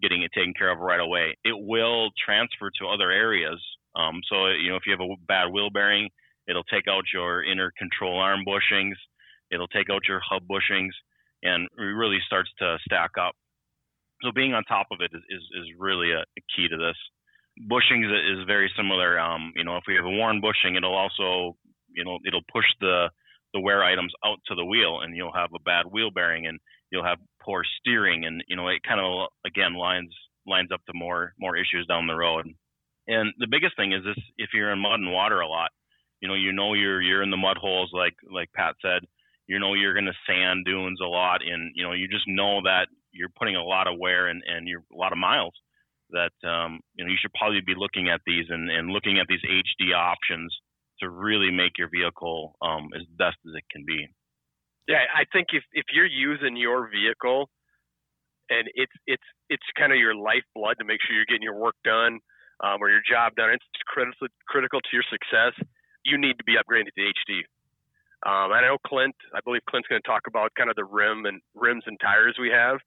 getting 0.01 0.23
it 0.23 0.31
taken 0.35 0.53
care 0.57 0.71
of 0.71 0.79
right 0.79 0.99
away. 0.99 1.37
It 1.45 1.55
will 1.55 2.09
transfer 2.25 2.71
to 2.81 2.87
other 2.87 3.11
areas 3.11 3.61
um, 3.95 4.21
so 4.29 4.47
you 4.47 4.69
know 4.69 4.75
if 4.75 4.83
you 4.85 4.91
have 4.91 5.01
a 5.01 5.15
bad 5.27 5.51
wheel 5.51 5.69
bearing, 5.69 6.09
it'll 6.47 6.63
take 6.65 6.87
out 6.87 7.03
your 7.13 7.43
inner 7.43 7.71
control 7.77 8.19
arm 8.19 8.41
bushings, 8.47 8.95
it'll 9.51 9.67
take 9.67 9.89
out 9.89 10.07
your 10.07 10.21
hub 10.27 10.43
bushings, 10.47 10.91
and 11.43 11.67
it 11.77 11.81
really 11.81 12.19
starts 12.25 12.49
to 12.59 12.77
stack 12.85 13.11
up. 13.19 13.35
So 14.23 14.31
being 14.31 14.53
on 14.53 14.63
top 14.63 14.87
of 14.91 14.99
it 15.01 15.11
is 15.13 15.21
is, 15.29 15.41
is 15.61 15.67
really 15.77 16.11
a, 16.11 16.23
key 16.55 16.67
to 16.67 16.77
this. 16.77 16.97
Bushings 17.69 18.05
is 18.05 18.45
very 18.47 18.71
similar. 18.75 19.19
Um, 19.19 19.51
you 19.55 19.63
know, 19.63 19.77
if 19.77 19.83
we 19.87 19.95
have 19.95 20.05
a 20.05 20.09
worn 20.09 20.41
bushing, 20.41 20.75
it'll 20.75 20.95
also 20.95 21.55
you 21.95 22.03
know 22.03 22.17
it'll 22.25 22.45
push 22.51 22.65
the 22.79 23.09
the 23.53 23.59
wear 23.59 23.83
items 23.83 24.11
out 24.25 24.39
to 24.47 24.55
the 24.55 24.65
wheel, 24.65 25.01
and 25.01 25.15
you'll 25.15 25.33
have 25.33 25.51
a 25.55 25.61
bad 25.63 25.85
wheel 25.85 26.09
bearing, 26.09 26.47
and 26.47 26.59
you'll 26.91 27.05
have 27.05 27.19
poor 27.43 27.63
steering, 27.79 28.25
and 28.25 28.43
you 28.47 28.55
know 28.55 28.67
it 28.69 28.81
kind 28.87 28.99
of 28.99 29.27
again 29.45 29.75
lines 29.75 30.13
lines 30.47 30.69
up 30.73 30.81
to 30.85 30.93
more 30.95 31.33
more 31.39 31.55
issues 31.55 31.85
down 31.87 32.07
the 32.07 32.15
road. 32.15 32.47
And 33.07 33.33
the 33.37 33.47
biggest 33.49 33.75
thing 33.75 33.93
is 33.93 34.03
this: 34.03 34.21
if 34.37 34.49
you're 34.53 34.71
in 34.71 34.79
mud 34.79 34.99
and 34.99 35.11
water 35.11 35.41
a 35.41 35.47
lot, 35.47 35.71
you 36.21 36.27
know, 36.27 36.35
you 36.35 36.53
know 36.53 36.73
you're 36.73 37.01
you're 37.01 37.23
in 37.23 37.31
the 37.31 37.37
mud 37.37 37.57
holes, 37.57 37.91
like 37.93 38.15
like 38.31 38.51
Pat 38.53 38.75
said. 38.81 39.03
You 39.47 39.59
know 39.59 39.73
you're 39.73 39.93
going 39.93 40.05
to 40.05 40.25
sand 40.25 40.65
dunes 40.65 40.99
a 41.03 41.07
lot, 41.07 41.41
and 41.45 41.71
you 41.75 41.83
know 41.83 41.91
you 41.91 42.07
just 42.07 42.27
know 42.27 42.61
that 42.63 42.87
you're 43.11 43.33
putting 43.37 43.55
a 43.55 43.63
lot 43.63 43.87
of 43.87 43.99
wear 43.99 44.27
and 44.27 44.41
and 44.47 44.67
you're 44.67 44.83
a 44.93 44.97
lot 44.97 45.11
of 45.11 45.17
miles. 45.17 45.53
That 46.11 46.31
um, 46.47 46.79
you 46.95 47.03
know 47.03 47.11
you 47.11 47.17
should 47.21 47.33
probably 47.33 47.61
be 47.65 47.75
looking 47.75 48.09
at 48.09 48.21
these 48.25 48.45
and, 48.49 48.69
and 48.71 48.89
looking 48.89 49.19
at 49.19 49.27
these 49.27 49.43
HD 49.43 49.93
options 49.93 50.55
to 50.99 51.09
really 51.09 51.51
make 51.51 51.77
your 51.77 51.89
vehicle 51.89 52.55
um, 52.61 52.89
as 52.95 53.03
best 53.17 53.37
as 53.45 53.53
it 53.57 53.63
can 53.69 53.83
be. 53.85 54.07
Yeah, 54.87 55.03
I 55.13 55.25
think 55.33 55.47
if 55.51 55.63
if 55.73 55.85
you're 55.91 56.05
using 56.05 56.55
your 56.55 56.89
vehicle 56.89 57.49
and 58.49 58.67
it's 58.75 58.91
it's 59.07 59.23
it's 59.49 59.63
kind 59.77 59.91
of 59.91 59.97
your 59.97 60.15
lifeblood 60.15 60.77
to 60.79 60.85
make 60.85 60.99
sure 61.05 61.15
you're 61.15 61.27
getting 61.27 61.43
your 61.43 61.59
work 61.59 61.75
done 61.83 62.19
um, 62.63 62.79
or 62.79 62.89
your 62.89 63.03
job 63.03 63.35
done, 63.35 63.51
it's 63.51 63.65
critical 63.85 64.27
critical 64.47 64.79
to 64.79 64.91
your 64.91 65.03
success. 65.11 65.53
You 66.03 66.17
need 66.17 66.39
to 66.39 66.43
be 66.43 66.55
upgraded 66.55 66.95
to 66.95 67.03
HD. 67.03 67.43
Um, 68.25 68.55
I 68.55 68.61
know 68.63 68.77
Clint. 68.87 69.15
I 69.35 69.39
believe 69.43 69.61
Clint's 69.69 69.87
going 69.87 70.01
to 70.01 70.07
talk 70.07 70.23
about 70.27 70.55
kind 70.55 70.69
of 70.69 70.75
the 70.75 70.85
rim 70.85 71.25
and 71.25 71.41
rims 71.55 71.83
and 71.85 71.99
tires 71.99 72.35
we 72.39 72.49
have. 72.49 72.79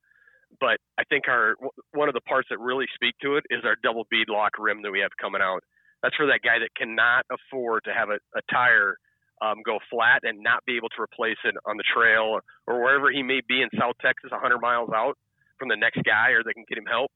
But 0.61 0.81
I 0.97 1.05
think 1.05 1.29
our 1.29 1.57
one 1.93 2.09
of 2.09 2.15
the 2.15 2.25
parts 2.25 2.49
that 2.51 2.59
really 2.59 2.87
speak 2.95 3.15
to 3.23 3.37
it 3.37 3.45
is 3.51 3.61
our 3.65 3.77
double 3.83 4.07
bead 4.11 4.29
lock 4.29 4.57
rim 4.59 4.81
that 4.83 4.91
we 4.91 5.01
have 5.01 5.13
coming 5.21 5.43
out. 5.43 5.61
That's 6.03 6.17
for 6.17 6.27
that 6.27 6.41
guy 6.43 6.59
that 6.59 6.73
cannot 6.77 7.27
afford 7.29 7.85
to 7.85 7.93
have 7.93 8.09
a, 8.09 8.19
a 8.37 8.43
tire 8.51 8.97
um, 9.43 9.61
go 9.65 9.79
flat 9.91 10.21
and 10.23 10.41
not 10.41 10.65
be 10.65 10.77
able 10.77 10.89
to 10.91 11.03
replace 11.03 11.37
it 11.45 11.55
on 11.67 11.77
the 11.77 11.85
trail 11.85 12.23
or, 12.23 12.43
or 12.67 12.81
wherever 12.81 13.11
he 13.11 13.23
may 13.23 13.41
be 13.47 13.61
in 13.61 13.69
South 13.79 13.97
Texas, 14.01 14.31
100 14.31 14.59
miles 14.59 14.89
out 14.95 15.19
from 15.59 15.69
the 15.69 15.77
next 15.77 16.01
guy, 16.05 16.31
or 16.31 16.43
they 16.43 16.53
can 16.53 16.65
get 16.69 16.79
him 16.79 16.87
help. 16.89 17.11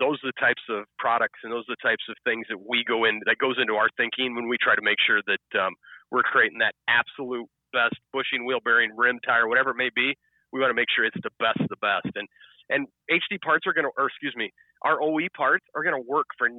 Those 0.00 0.18
are 0.24 0.30
the 0.34 0.40
types 0.42 0.62
of 0.70 0.84
products 0.98 1.38
and 1.44 1.52
those 1.52 1.64
are 1.70 1.76
the 1.78 1.86
types 1.86 2.02
of 2.10 2.16
things 2.24 2.46
that 2.50 2.58
we 2.58 2.82
go 2.82 3.04
in 3.04 3.20
that 3.26 3.38
goes 3.38 3.56
into 3.62 3.74
our 3.74 3.88
thinking 3.96 4.34
when 4.34 4.48
we 4.48 4.58
try 4.58 4.74
to 4.74 4.82
make 4.82 4.98
sure 4.98 5.22
that 5.26 5.46
um, 5.54 5.74
we're 6.10 6.26
creating 6.26 6.58
that 6.58 6.74
absolute 6.90 7.46
best 7.72 7.94
bushing, 8.12 8.46
wheel 8.46 8.58
bearing, 8.62 8.90
rim, 8.96 9.18
tire, 9.26 9.46
whatever 9.46 9.70
it 9.70 9.78
may 9.78 9.90
be. 9.94 10.14
We 10.52 10.60
want 10.60 10.70
to 10.70 10.78
make 10.78 10.90
sure 10.94 11.04
it's 11.04 11.18
the 11.22 11.34
best 11.38 11.58
of 11.58 11.68
the 11.68 11.82
best. 11.82 12.10
And 12.14 12.26
and 12.70 12.88
HD 13.10 13.36
parts 13.44 13.66
are 13.66 13.74
going 13.74 13.84
to, 13.84 13.92
or 13.98 14.06
excuse 14.06 14.32
me, 14.36 14.50
our 14.82 15.02
OE 15.02 15.28
parts 15.36 15.64
are 15.74 15.82
going 15.82 15.96
to 15.96 16.06
work 16.08 16.26
for 16.38 16.48
90% 16.48 16.56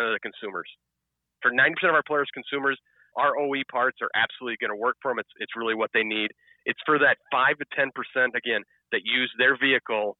of 0.00 0.16
the 0.16 0.20
consumers. 0.22 0.68
For 1.42 1.50
90% 1.50 1.92
of 1.92 1.94
our 1.94 2.06
players' 2.06 2.32
consumers, 2.32 2.78
our 3.16 3.36
OE 3.36 3.60
parts 3.70 3.98
are 4.00 4.08
absolutely 4.16 4.56
going 4.60 4.72
to 4.72 4.80
work 4.80 4.96
for 5.02 5.10
them. 5.10 5.18
It's, 5.18 5.34
it's 5.38 5.52
really 5.56 5.74
what 5.74 5.90
they 5.92 6.02
need. 6.02 6.32
It's 6.64 6.80
for 6.86 6.98
that 6.98 7.18
5 7.30 7.60
to 7.60 7.66
10%, 7.76 7.92
again, 8.34 8.62
that 8.92 9.04
use 9.04 9.30
their 9.38 9.56
vehicle 9.56 10.16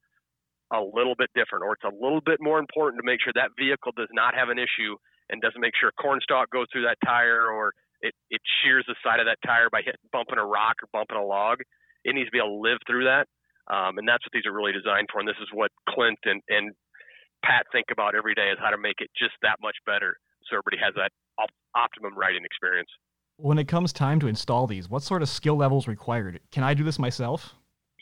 a 0.75 0.83
little 0.83 1.15
bit 1.15 1.31
different, 1.35 1.65
or 1.65 1.73
it's 1.73 1.87
a 1.87 1.95
little 1.95 2.21
bit 2.21 2.39
more 2.41 2.59
important 2.59 3.01
to 3.01 3.07
make 3.07 3.23
sure 3.23 3.33
that 3.35 3.55
vehicle 3.59 3.93
does 3.97 4.11
not 4.13 4.35
have 4.35 4.49
an 4.49 4.59
issue 4.59 4.99
and 5.31 5.41
doesn't 5.41 5.61
make 5.61 5.73
sure 5.79 5.91
corn 6.01 6.21
stalk 6.23 6.51
goes 6.51 6.67
through 6.73 6.85
that 6.85 6.99
tire 7.05 7.49
or 7.49 7.73
it, 8.01 8.13
it 8.29 8.41
shears 8.63 8.85
the 8.87 8.95
side 9.03 9.21
of 9.21 9.27
that 9.27 9.39
tire 9.47 9.71
by 9.71 9.81
hit, 9.81 9.97
bumping 10.13 10.39
a 10.39 10.45
rock 10.45 10.77
or 10.83 10.89
bumping 10.93 11.17
a 11.17 11.25
log. 11.25 11.61
It 12.05 12.15
needs 12.15 12.29
to 12.29 12.33
be 12.33 12.39
able 12.39 12.61
to 12.61 12.63
live 12.63 12.79
through 12.87 13.05
that. 13.09 13.27
Um, 13.73 13.97
and 13.97 14.07
that's 14.07 14.21
what 14.27 14.33
these 14.37 14.45
are 14.45 14.53
really 14.53 14.77
designed 14.77 15.09
for. 15.11 15.21
And 15.21 15.29
this 15.29 15.41
is 15.41 15.49
what 15.53 15.73
Clint 15.89 16.21
and, 16.25 16.43
and 16.53 16.77
Pat 17.43 17.65
think 17.73 17.87
about 17.91 18.15
every 18.15 18.35
day 18.35 18.53
is 18.53 18.59
how 18.61 18.69
to 18.69 18.77
make 18.77 19.01
it 19.01 19.09
just 19.17 19.33
that 19.41 19.57
much 19.63 19.77
better 19.87 20.17
so 20.45 20.57
everybody 20.57 20.77
has 20.85 20.93
that 20.97 21.13
op- 21.41 21.57
optimum 21.75 22.13
riding 22.17 22.45
experience. 22.45 22.91
When 23.37 23.59
it 23.59 23.67
comes 23.67 23.93
time 23.93 24.21
to 24.21 24.29
install 24.29 24.67
these, 24.67 24.89
what 24.89 25.03
sort 25.03 25.23
of 25.23 25.29
skill 25.29 25.57
levels 25.57 25.89
required? 25.89 26.41
Can 26.53 26.63
I 26.63 26.75
do 26.75 26.85
this 26.85 26.99
myself? 26.99 27.55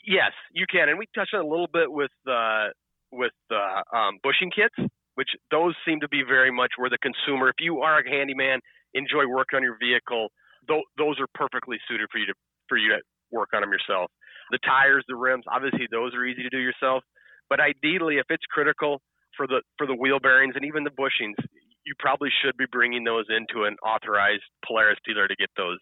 Yes, 0.03 0.31
you 0.51 0.65
can, 0.69 0.89
and 0.89 0.99
we 0.99 1.07
touched 1.15 1.33
on 1.33 1.41
a 1.41 1.47
little 1.47 1.69
bit 1.71 1.91
with 1.91 2.11
uh, 2.29 2.67
with 3.11 3.33
uh, 3.51 3.81
um, 3.95 4.19
bushing 4.23 4.51
kits, 4.51 4.75
which 5.15 5.29
those 5.51 5.75
seem 5.87 5.99
to 6.01 6.09
be 6.09 6.23
very 6.27 6.51
much 6.51 6.71
where 6.77 6.89
the 6.89 6.97
consumer, 6.99 7.47
if 7.49 7.55
you 7.59 7.79
are 7.79 7.99
a 7.99 8.09
handyman, 8.09 8.59
enjoy 8.93 9.25
working 9.27 9.57
on 9.57 9.63
your 9.63 9.77
vehicle, 9.79 10.27
th- 10.67 10.83
those 10.97 11.19
are 11.19 11.27
perfectly 11.33 11.77
suited 11.87 12.07
for 12.11 12.17
you 12.17 12.25
to 12.27 12.33
for 12.67 12.77
you 12.77 12.89
to 12.89 12.99
work 13.31 13.49
on 13.53 13.61
them 13.61 13.71
yourself. 13.71 14.11
The 14.51 14.59
tires, 14.65 15.05
the 15.07 15.15
rims, 15.15 15.45
obviously 15.49 15.87
those 15.89 16.13
are 16.13 16.25
easy 16.25 16.43
to 16.43 16.49
do 16.49 16.59
yourself. 16.59 17.03
But 17.49 17.59
ideally, 17.59 18.17
if 18.17 18.25
it's 18.29 18.45
critical 18.51 18.99
for 19.37 19.47
the 19.47 19.61
for 19.77 19.87
the 19.87 19.95
wheel 19.95 20.19
bearings 20.19 20.55
and 20.55 20.65
even 20.65 20.83
the 20.83 20.91
bushings, 20.91 21.39
you 21.85 21.93
probably 21.99 22.29
should 22.43 22.57
be 22.57 22.65
bringing 22.71 23.03
those 23.03 23.25
into 23.29 23.63
an 23.65 23.75
authorized 23.85 24.43
Polaris 24.67 24.99
dealer 25.05 25.27
to 25.27 25.35
get 25.35 25.49
those 25.55 25.79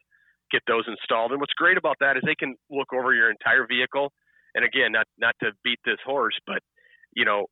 get 0.52 0.62
those 0.68 0.86
installed. 0.88 1.32
And 1.32 1.40
what's 1.40 1.54
great 1.54 1.78
about 1.78 1.98
that 2.00 2.18
is 2.18 2.24
they 2.26 2.36
can 2.36 2.56
look 2.70 2.94
over 2.94 3.14
your 3.14 3.32
entire 3.32 3.66
vehicle. 3.68 4.12
And 4.56 4.66
again, 4.66 4.92
not 4.92 5.08
not 5.18 5.36
to 5.42 5.52
beat 5.64 5.80
this 5.86 6.00
horse, 6.06 6.38
but 6.46 6.60
you 7.16 7.26
know, 7.26 7.48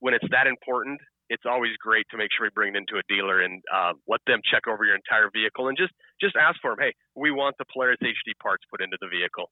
when 0.00 0.14
it's 0.14 0.26
that 0.30 0.46
important, 0.46 1.00
it's 1.30 1.44
always 1.48 1.72
great 1.80 2.04
to 2.10 2.18
make 2.18 2.28
sure 2.36 2.46
we 2.46 2.50
bring 2.54 2.74
it 2.74 2.78
into 2.78 3.00
a 3.00 3.04
dealer 3.08 3.40
and 3.40 3.62
uh, 3.72 3.92
let 4.06 4.20
them 4.26 4.40
check 4.44 4.68
over 4.68 4.84
your 4.84 4.94
entire 4.94 5.30
vehicle 5.32 5.68
and 5.68 5.76
just 5.76 5.92
just 6.20 6.36
ask 6.36 6.60
for 6.60 6.72
them. 6.72 6.80
Hey, 6.80 6.92
we 7.16 7.30
want 7.30 7.56
the 7.58 7.64
Polaris 7.72 7.98
HD 8.02 8.36
parts 8.42 8.64
put 8.70 8.82
into 8.82 8.98
the 9.00 9.08
vehicle 9.08 9.48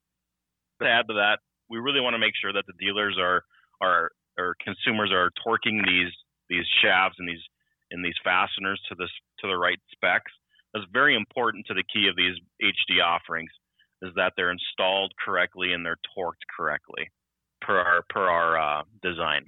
to 0.83 0.89
add 0.89 1.07
to 1.09 1.15
that, 1.15 1.39
we 1.71 1.79
really 1.79 2.01
want 2.01 2.15
to 2.15 2.19
make 2.19 2.35
sure 2.41 2.53
that 2.53 2.67
the 2.67 2.77
dealers 2.79 3.17
are 3.19 3.43
are 3.81 4.11
or 4.39 4.55
consumers 4.63 5.11
are 5.13 5.31
torquing 5.41 5.81
these 5.87 6.13
these 6.49 6.67
shafts 6.83 7.17
and 7.19 7.29
these 7.29 7.43
and 7.91 8.05
these 8.05 8.19
fasteners 8.23 8.81
to 8.89 8.95
this 8.99 9.11
to 9.41 9.49
the 9.49 9.57
right 9.57 9.79
specs. 9.91 10.33
That's 10.73 10.87
very 10.93 11.17
important 11.17 11.67
to 11.67 11.75
the 11.75 11.85
key 11.93 12.09
of 12.09 12.17
these 12.17 12.37
HD 12.63 13.03
offerings 13.05 13.51
is 14.03 14.13
that 14.17 14.33
they're 14.37 14.51
installed 14.51 15.13
correctly 15.25 15.73
and 15.73 15.85
they're 15.85 16.01
torqued 16.17 16.45
correctly 16.57 17.09
per 17.61 17.79
our 17.79 18.03
per 18.11 18.29
our 18.29 18.59
uh, 18.59 18.83
design. 19.03 19.45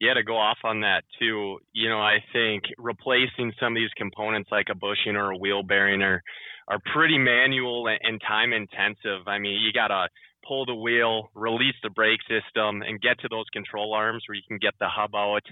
Yeah, 0.00 0.14
to 0.14 0.24
go 0.24 0.36
off 0.36 0.58
on 0.64 0.80
that 0.80 1.04
too, 1.20 1.58
you 1.72 1.88
know, 1.88 2.00
I 2.00 2.18
think 2.32 2.64
replacing 2.76 3.52
some 3.60 3.72
of 3.72 3.76
these 3.76 3.94
components 3.96 4.50
like 4.50 4.66
a 4.68 4.74
bushing 4.74 5.14
or 5.14 5.30
a 5.30 5.36
wheel 5.36 5.62
bearing 5.62 6.02
are 6.02 6.20
are 6.68 6.78
pretty 6.92 7.18
manual 7.18 7.86
and 7.88 8.20
time 8.26 8.52
intensive. 8.52 9.26
I 9.26 9.38
mean, 9.38 9.60
you 9.60 9.72
got 9.72 9.88
to 9.88 10.08
pull 10.46 10.66
the 10.66 10.74
wheel, 10.74 11.30
release 11.34 11.74
the 11.82 11.90
brake 11.90 12.20
system, 12.22 12.82
and 12.82 13.00
get 13.00 13.18
to 13.20 13.28
those 13.28 13.46
control 13.52 13.94
arms 13.94 14.24
where 14.26 14.36
you 14.36 14.42
can 14.46 14.58
get 14.58 14.74
the 14.80 14.88
hub 14.88 15.14
out. 15.14 15.42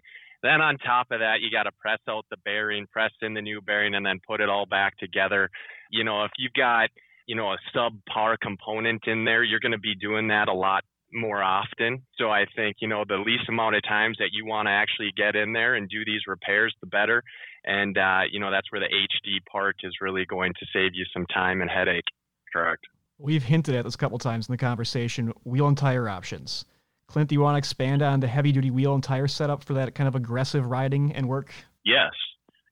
Then 0.43 0.61
on 0.61 0.79
top 0.79 1.09
of 1.11 1.21
that, 1.21 1.41
you 1.41 1.51
got 1.51 1.65
to 1.65 1.73
press 1.81 1.99
out 2.09 2.25
the 2.31 2.37
bearing, 2.45 2.87
press 2.91 3.13
in 3.23 3.35
the 3.35 3.43
new 3.43 3.61
bearing, 3.61 3.95
and 3.95 4.05
then 4.05 4.21
put 4.27 4.41
it 4.41 4.49
all 4.49 4.67
back 4.67 4.97
together. 4.99 5.51
You 5.91 6.05
know, 6.05 6.25
if 6.25 6.31
you've 6.39 6.53
got, 6.55 6.89
you 7.27 7.37
know, 7.37 7.53
a 7.53 7.59
subpar 7.75 8.37
component 8.41 9.03
in 9.07 9.25
there, 9.25 9.45
you're 9.45 9.61
going 9.61 9.73
to 9.73 9.79
be 9.79 9.95
doing 9.95 10.29
that 10.29 10.49
a 10.49 10.55
lot 10.55 10.85
more 11.13 11.43
often. 11.43 12.03
So 12.17 12.31
I 12.31 12.47
think, 12.57 12.77
you 12.81 12.89
know, 12.89 13.05
the 13.07 13.17
least 13.17 13.49
amount 13.49 13.77
of 13.77 13.83
times 13.83 14.17
that 14.19 14.31
you 14.33 14.47
want 14.47 14.67
to 14.67 14.71
actually 14.71 15.11
get 15.17 15.37
in 15.37 15.53
there 15.53 15.75
and 15.75 15.89
do 15.89 16.05
these 16.05 16.23
repairs, 16.27 16.75
the 16.81 16.87
better. 16.87 17.23
And, 17.65 17.99
uh, 17.99 18.21
you 18.31 18.41
know, 18.41 18.51
that's 18.51 18.71
where 18.71 18.81
the 18.81 18.87
HD 18.87 19.45
part 19.51 19.77
is 19.83 19.93
really 20.01 20.25
going 20.25 20.53
to 20.59 20.67
save 20.73 20.93
you 20.95 21.05
some 21.13 21.27
time 21.27 21.61
and 21.61 21.71
headache. 21.71 22.05
Correct. 22.53 22.85
We've 23.19 23.43
hinted 23.43 23.75
at 23.75 23.85
this 23.85 23.95
a 23.95 23.99
couple 23.99 24.19
times 24.19 24.49
in 24.49 24.53
the 24.53 24.59
conversation 24.59 25.33
wheel 25.45 25.69
and 25.69 25.77
tire 25.77 26.09
options. 26.09 26.65
Clint, 27.11 27.29
do 27.29 27.35
you 27.35 27.41
want 27.41 27.55
to 27.55 27.59
expand 27.59 28.03
on 28.03 28.21
the 28.21 28.29
heavy 28.29 28.53
duty 28.53 28.71
wheel 28.71 28.95
and 28.95 29.03
tire 29.03 29.29
setup 29.29 29.65
for 29.65 29.75
that 29.75 29.95
kind 29.95 30.07
of 30.07 30.15
aggressive 30.15 30.65
riding 30.67 31.13
and 31.13 31.29
work? 31.29 31.53
Yes. 31.85 32.13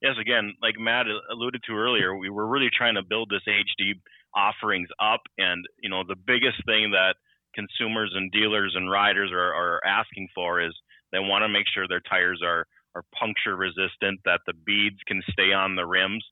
Yes, 0.01 0.15
again, 0.21 0.55
like 0.63 0.79
Matt 0.79 1.07
alluded 1.33 1.61
to 1.67 1.73
earlier, 1.75 2.17
we 2.17 2.31
were 2.31 2.47
really 2.47 2.71
trying 2.77 2.95
to 2.95 3.03
build 3.03 3.31
this 3.31 3.43
HD 3.49 3.95
offerings 4.35 4.89
up. 5.03 5.21
And, 5.39 5.67
you 5.83 5.91
know, 5.91 6.05
the 6.07 6.15
biggest 6.15 6.65
thing 6.67 6.93
that 6.93 7.17
consumers 7.53 8.13
and 8.15 8.31
dealers 8.31 8.75
and 8.77 8.89
riders 8.89 9.33
are, 9.33 9.53
are 9.53 9.85
asking 9.85 10.29
for 10.35 10.61
is 10.61 10.73
they 11.11 11.19
want 11.19 11.43
to 11.43 11.49
make 11.49 11.67
sure 11.75 11.89
their 11.89 12.03
tires 12.09 12.41
are, 12.45 12.65
are 12.95 13.03
puncture 13.19 13.57
resistant, 13.57 14.21
that 14.25 14.41
the 14.47 14.53
beads 14.65 14.99
can 15.09 15.21
stay 15.33 15.53
on 15.53 15.75
the 15.75 15.85
rims. 15.85 16.25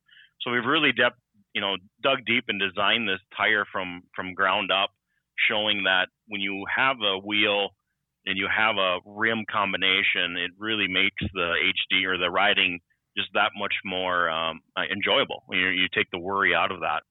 So 0.42 0.52
we've 0.52 0.64
really 0.64 0.92
de- 0.92 1.10
you 1.54 1.60
know 1.60 1.76
dug 2.02 2.18
deep 2.26 2.44
and 2.48 2.60
designed 2.60 3.08
this 3.08 3.20
tire 3.36 3.64
from 3.72 4.02
from 4.14 4.34
ground 4.34 4.70
up, 4.70 4.90
showing 5.48 5.84
that 5.84 6.08
when 6.28 6.40
you 6.40 6.64
have 6.74 6.96
a 7.02 7.18
wheel 7.18 7.70
and 8.26 8.36
you 8.36 8.48
have 8.54 8.76
a 8.76 8.98
rim 9.06 9.44
combination, 9.50 10.36
it 10.36 10.50
really 10.58 10.88
makes 10.88 11.22
the 11.32 11.54
HD 11.54 12.04
or 12.06 12.18
the 12.18 12.30
riding 12.30 12.80
just 13.16 13.28
that 13.34 13.52
much 13.56 13.74
more 13.84 14.28
um, 14.28 14.60
uh, 14.76 14.82
enjoyable. 14.92 15.44
You, 15.50 15.68
you 15.68 15.86
take 15.94 16.10
the 16.10 16.18
worry 16.18 16.54
out 16.54 16.70
of 16.70 16.80
that. 16.80 17.02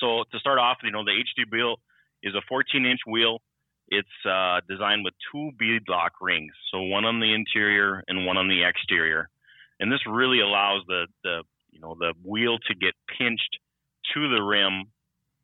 So 0.00 0.24
to 0.32 0.38
start 0.38 0.58
off, 0.58 0.78
you 0.82 0.90
know 0.90 1.04
the 1.04 1.10
HD 1.10 1.50
wheel 1.50 1.76
is 2.22 2.34
a 2.34 2.42
14 2.48 2.86
inch 2.86 3.00
wheel. 3.06 3.38
It's 3.88 4.08
uh, 4.24 4.60
designed 4.68 5.04
with 5.04 5.14
two 5.32 5.50
bead 5.58 5.82
lock 5.88 6.12
rings, 6.20 6.52
so 6.70 6.80
one 6.80 7.04
on 7.04 7.18
the 7.18 7.34
interior 7.34 8.04
and 8.06 8.24
one 8.24 8.36
on 8.36 8.48
the 8.48 8.62
exterior, 8.62 9.28
and 9.80 9.90
this 9.90 10.00
really 10.06 10.40
allows 10.40 10.82
the 10.86 11.06
the 11.24 11.42
you 11.72 11.80
know 11.80 11.96
the 11.98 12.14
wheel 12.24 12.58
to 12.68 12.74
get 12.74 12.94
pinched 13.18 13.58
to 14.14 14.28
the 14.28 14.40
rim, 14.40 14.84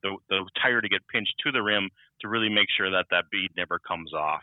the, 0.04 0.16
the 0.28 0.48
tire 0.62 0.80
to 0.80 0.88
get 0.88 1.00
pinched 1.08 1.34
to 1.44 1.50
the 1.50 1.60
rim 1.60 1.90
to 2.20 2.28
really 2.28 2.48
make 2.48 2.68
sure 2.76 2.90
that 2.90 3.06
that 3.10 3.24
bead 3.32 3.50
never 3.56 3.80
comes 3.80 4.14
off. 4.14 4.42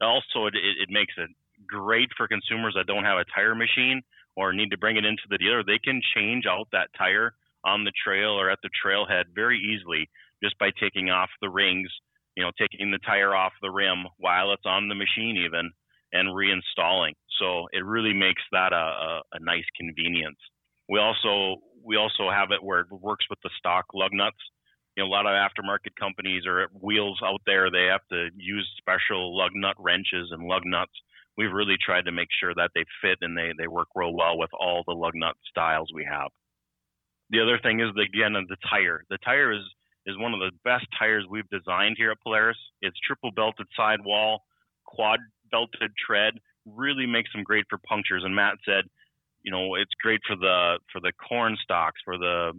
Also, 0.00 0.46
it, 0.46 0.54
it, 0.54 0.88
makes 0.90 1.14
it 1.16 1.30
great 1.66 2.08
for 2.16 2.28
consumers 2.28 2.74
that 2.76 2.86
don't 2.86 3.04
have 3.04 3.18
a 3.18 3.24
tire 3.34 3.54
machine 3.54 4.02
or 4.36 4.52
need 4.52 4.70
to 4.70 4.78
bring 4.78 4.96
it 4.96 5.04
into 5.04 5.22
the 5.30 5.38
dealer. 5.38 5.62
They 5.64 5.78
can 5.78 6.00
change 6.14 6.44
out 6.46 6.68
that 6.72 6.90
tire 6.96 7.34
on 7.64 7.84
the 7.84 7.92
trail 8.04 8.30
or 8.30 8.50
at 8.50 8.58
the 8.62 8.70
trailhead 8.84 9.24
very 9.34 9.58
easily 9.58 10.08
just 10.42 10.58
by 10.58 10.70
taking 10.78 11.10
off 11.10 11.30
the 11.40 11.48
rings, 11.48 11.88
you 12.36 12.42
know, 12.42 12.50
taking 12.58 12.90
the 12.90 12.98
tire 12.98 13.34
off 13.34 13.52
the 13.62 13.70
rim 13.70 14.04
while 14.18 14.52
it's 14.52 14.66
on 14.66 14.88
the 14.88 14.94
machine 14.94 15.36
even 15.36 15.70
and 16.12 16.28
reinstalling. 16.28 17.14
So 17.38 17.66
it 17.72 17.84
really 17.84 18.12
makes 18.12 18.42
that 18.52 18.72
a, 18.72 18.76
a, 18.76 19.22
a 19.34 19.40
nice 19.40 19.64
convenience. 19.76 20.38
We 20.88 20.98
also 20.98 21.62
we 21.84 21.96
also 21.96 22.30
have 22.30 22.50
it 22.50 22.62
where 22.62 22.80
it 22.80 22.90
works 22.90 23.26
with 23.28 23.38
the 23.42 23.50
stock 23.58 23.86
lug 23.94 24.12
nuts. 24.12 24.36
You 24.96 25.02
know, 25.02 25.08
a 25.08 25.10
lot 25.10 25.26
of 25.26 25.32
aftermarket 25.32 25.96
companies 25.98 26.44
or 26.46 26.68
wheels 26.80 27.20
out 27.24 27.40
there, 27.46 27.70
they 27.70 27.86
have 27.90 28.06
to 28.10 28.28
use 28.36 28.68
special 28.78 29.36
lug 29.36 29.50
nut 29.54 29.76
wrenches 29.78 30.28
and 30.30 30.46
lug 30.46 30.62
nuts. 30.64 30.92
We've 31.36 31.52
really 31.52 31.76
tried 31.84 32.04
to 32.04 32.12
make 32.12 32.28
sure 32.38 32.54
that 32.54 32.70
they 32.74 32.84
fit 33.02 33.18
and 33.20 33.36
they, 33.36 33.52
they 33.58 33.66
work 33.66 33.88
real 33.94 34.14
well 34.14 34.38
with 34.38 34.50
all 34.58 34.84
the 34.86 34.94
lug 34.94 35.14
nut 35.16 35.34
styles 35.50 35.90
we 35.92 36.06
have. 36.08 36.30
The 37.30 37.40
other 37.40 37.58
thing 37.58 37.80
is 37.80 37.90
again 37.90 38.36
uh, 38.36 38.42
the 38.48 38.56
tire. 38.70 39.02
The 39.10 39.18
tire 39.24 39.52
is 39.52 39.62
is 40.06 40.18
one 40.18 40.34
of 40.34 40.40
the 40.40 40.52
best 40.64 40.86
tires 40.98 41.24
we've 41.28 41.48
designed 41.48 41.96
here 41.98 42.10
at 42.10 42.20
Polaris. 42.22 42.58
It's 42.82 42.96
triple 43.06 43.32
belted 43.32 43.66
sidewall, 43.74 44.42
quad 44.84 45.18
belted 45.50 45.92
tread, 45.96 46.34
really 46.66 47.06
makes 47.06 47.32
them 47.32 47.42
great 47.42 47.64
for 47.68 47.78
punctures. 47.88 48.22
And 48.24 48.36
Matt 48.36 48.56
said 48.64 48.84
you 49.42 49.52
know 49.52 49.74
it's 49.74 49.92
great 50.02 50.20
for 50.26 50.36
the 50.36 50.78
for 50.92 51.00
the 51.00 51.12
corn 51.12 51.56
stalks 51.62 52.00
for 52.04 52.18
the 52.18 52.52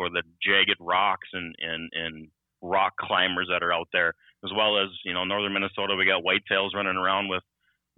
for 0.00 0.08
the 0.08 0.22
jagged 0.42 0.80
rocks 0.80 1.28
and 1.34 1.54
and 1.60 1.90
and 1.92 2.28
rock 2.62 2.96
climbers 2.98 3.48
that 3.52 3.62
are 3.62 3.72
out 3.72 3.88
there, 3.92 4.14
as 4.42 4.50
well 4.56 4.80
as 4.80 4.88
you 5.04 5.12
know 5.12 5.24
northern 5.24 5.52
Minnesota. 5.52 5.94
We 5.94 6.06
got 6.06 6.24
whitetails 6.24 6.72
running 6.74 6.96
around 6.96 7.28
with 7.28 7.42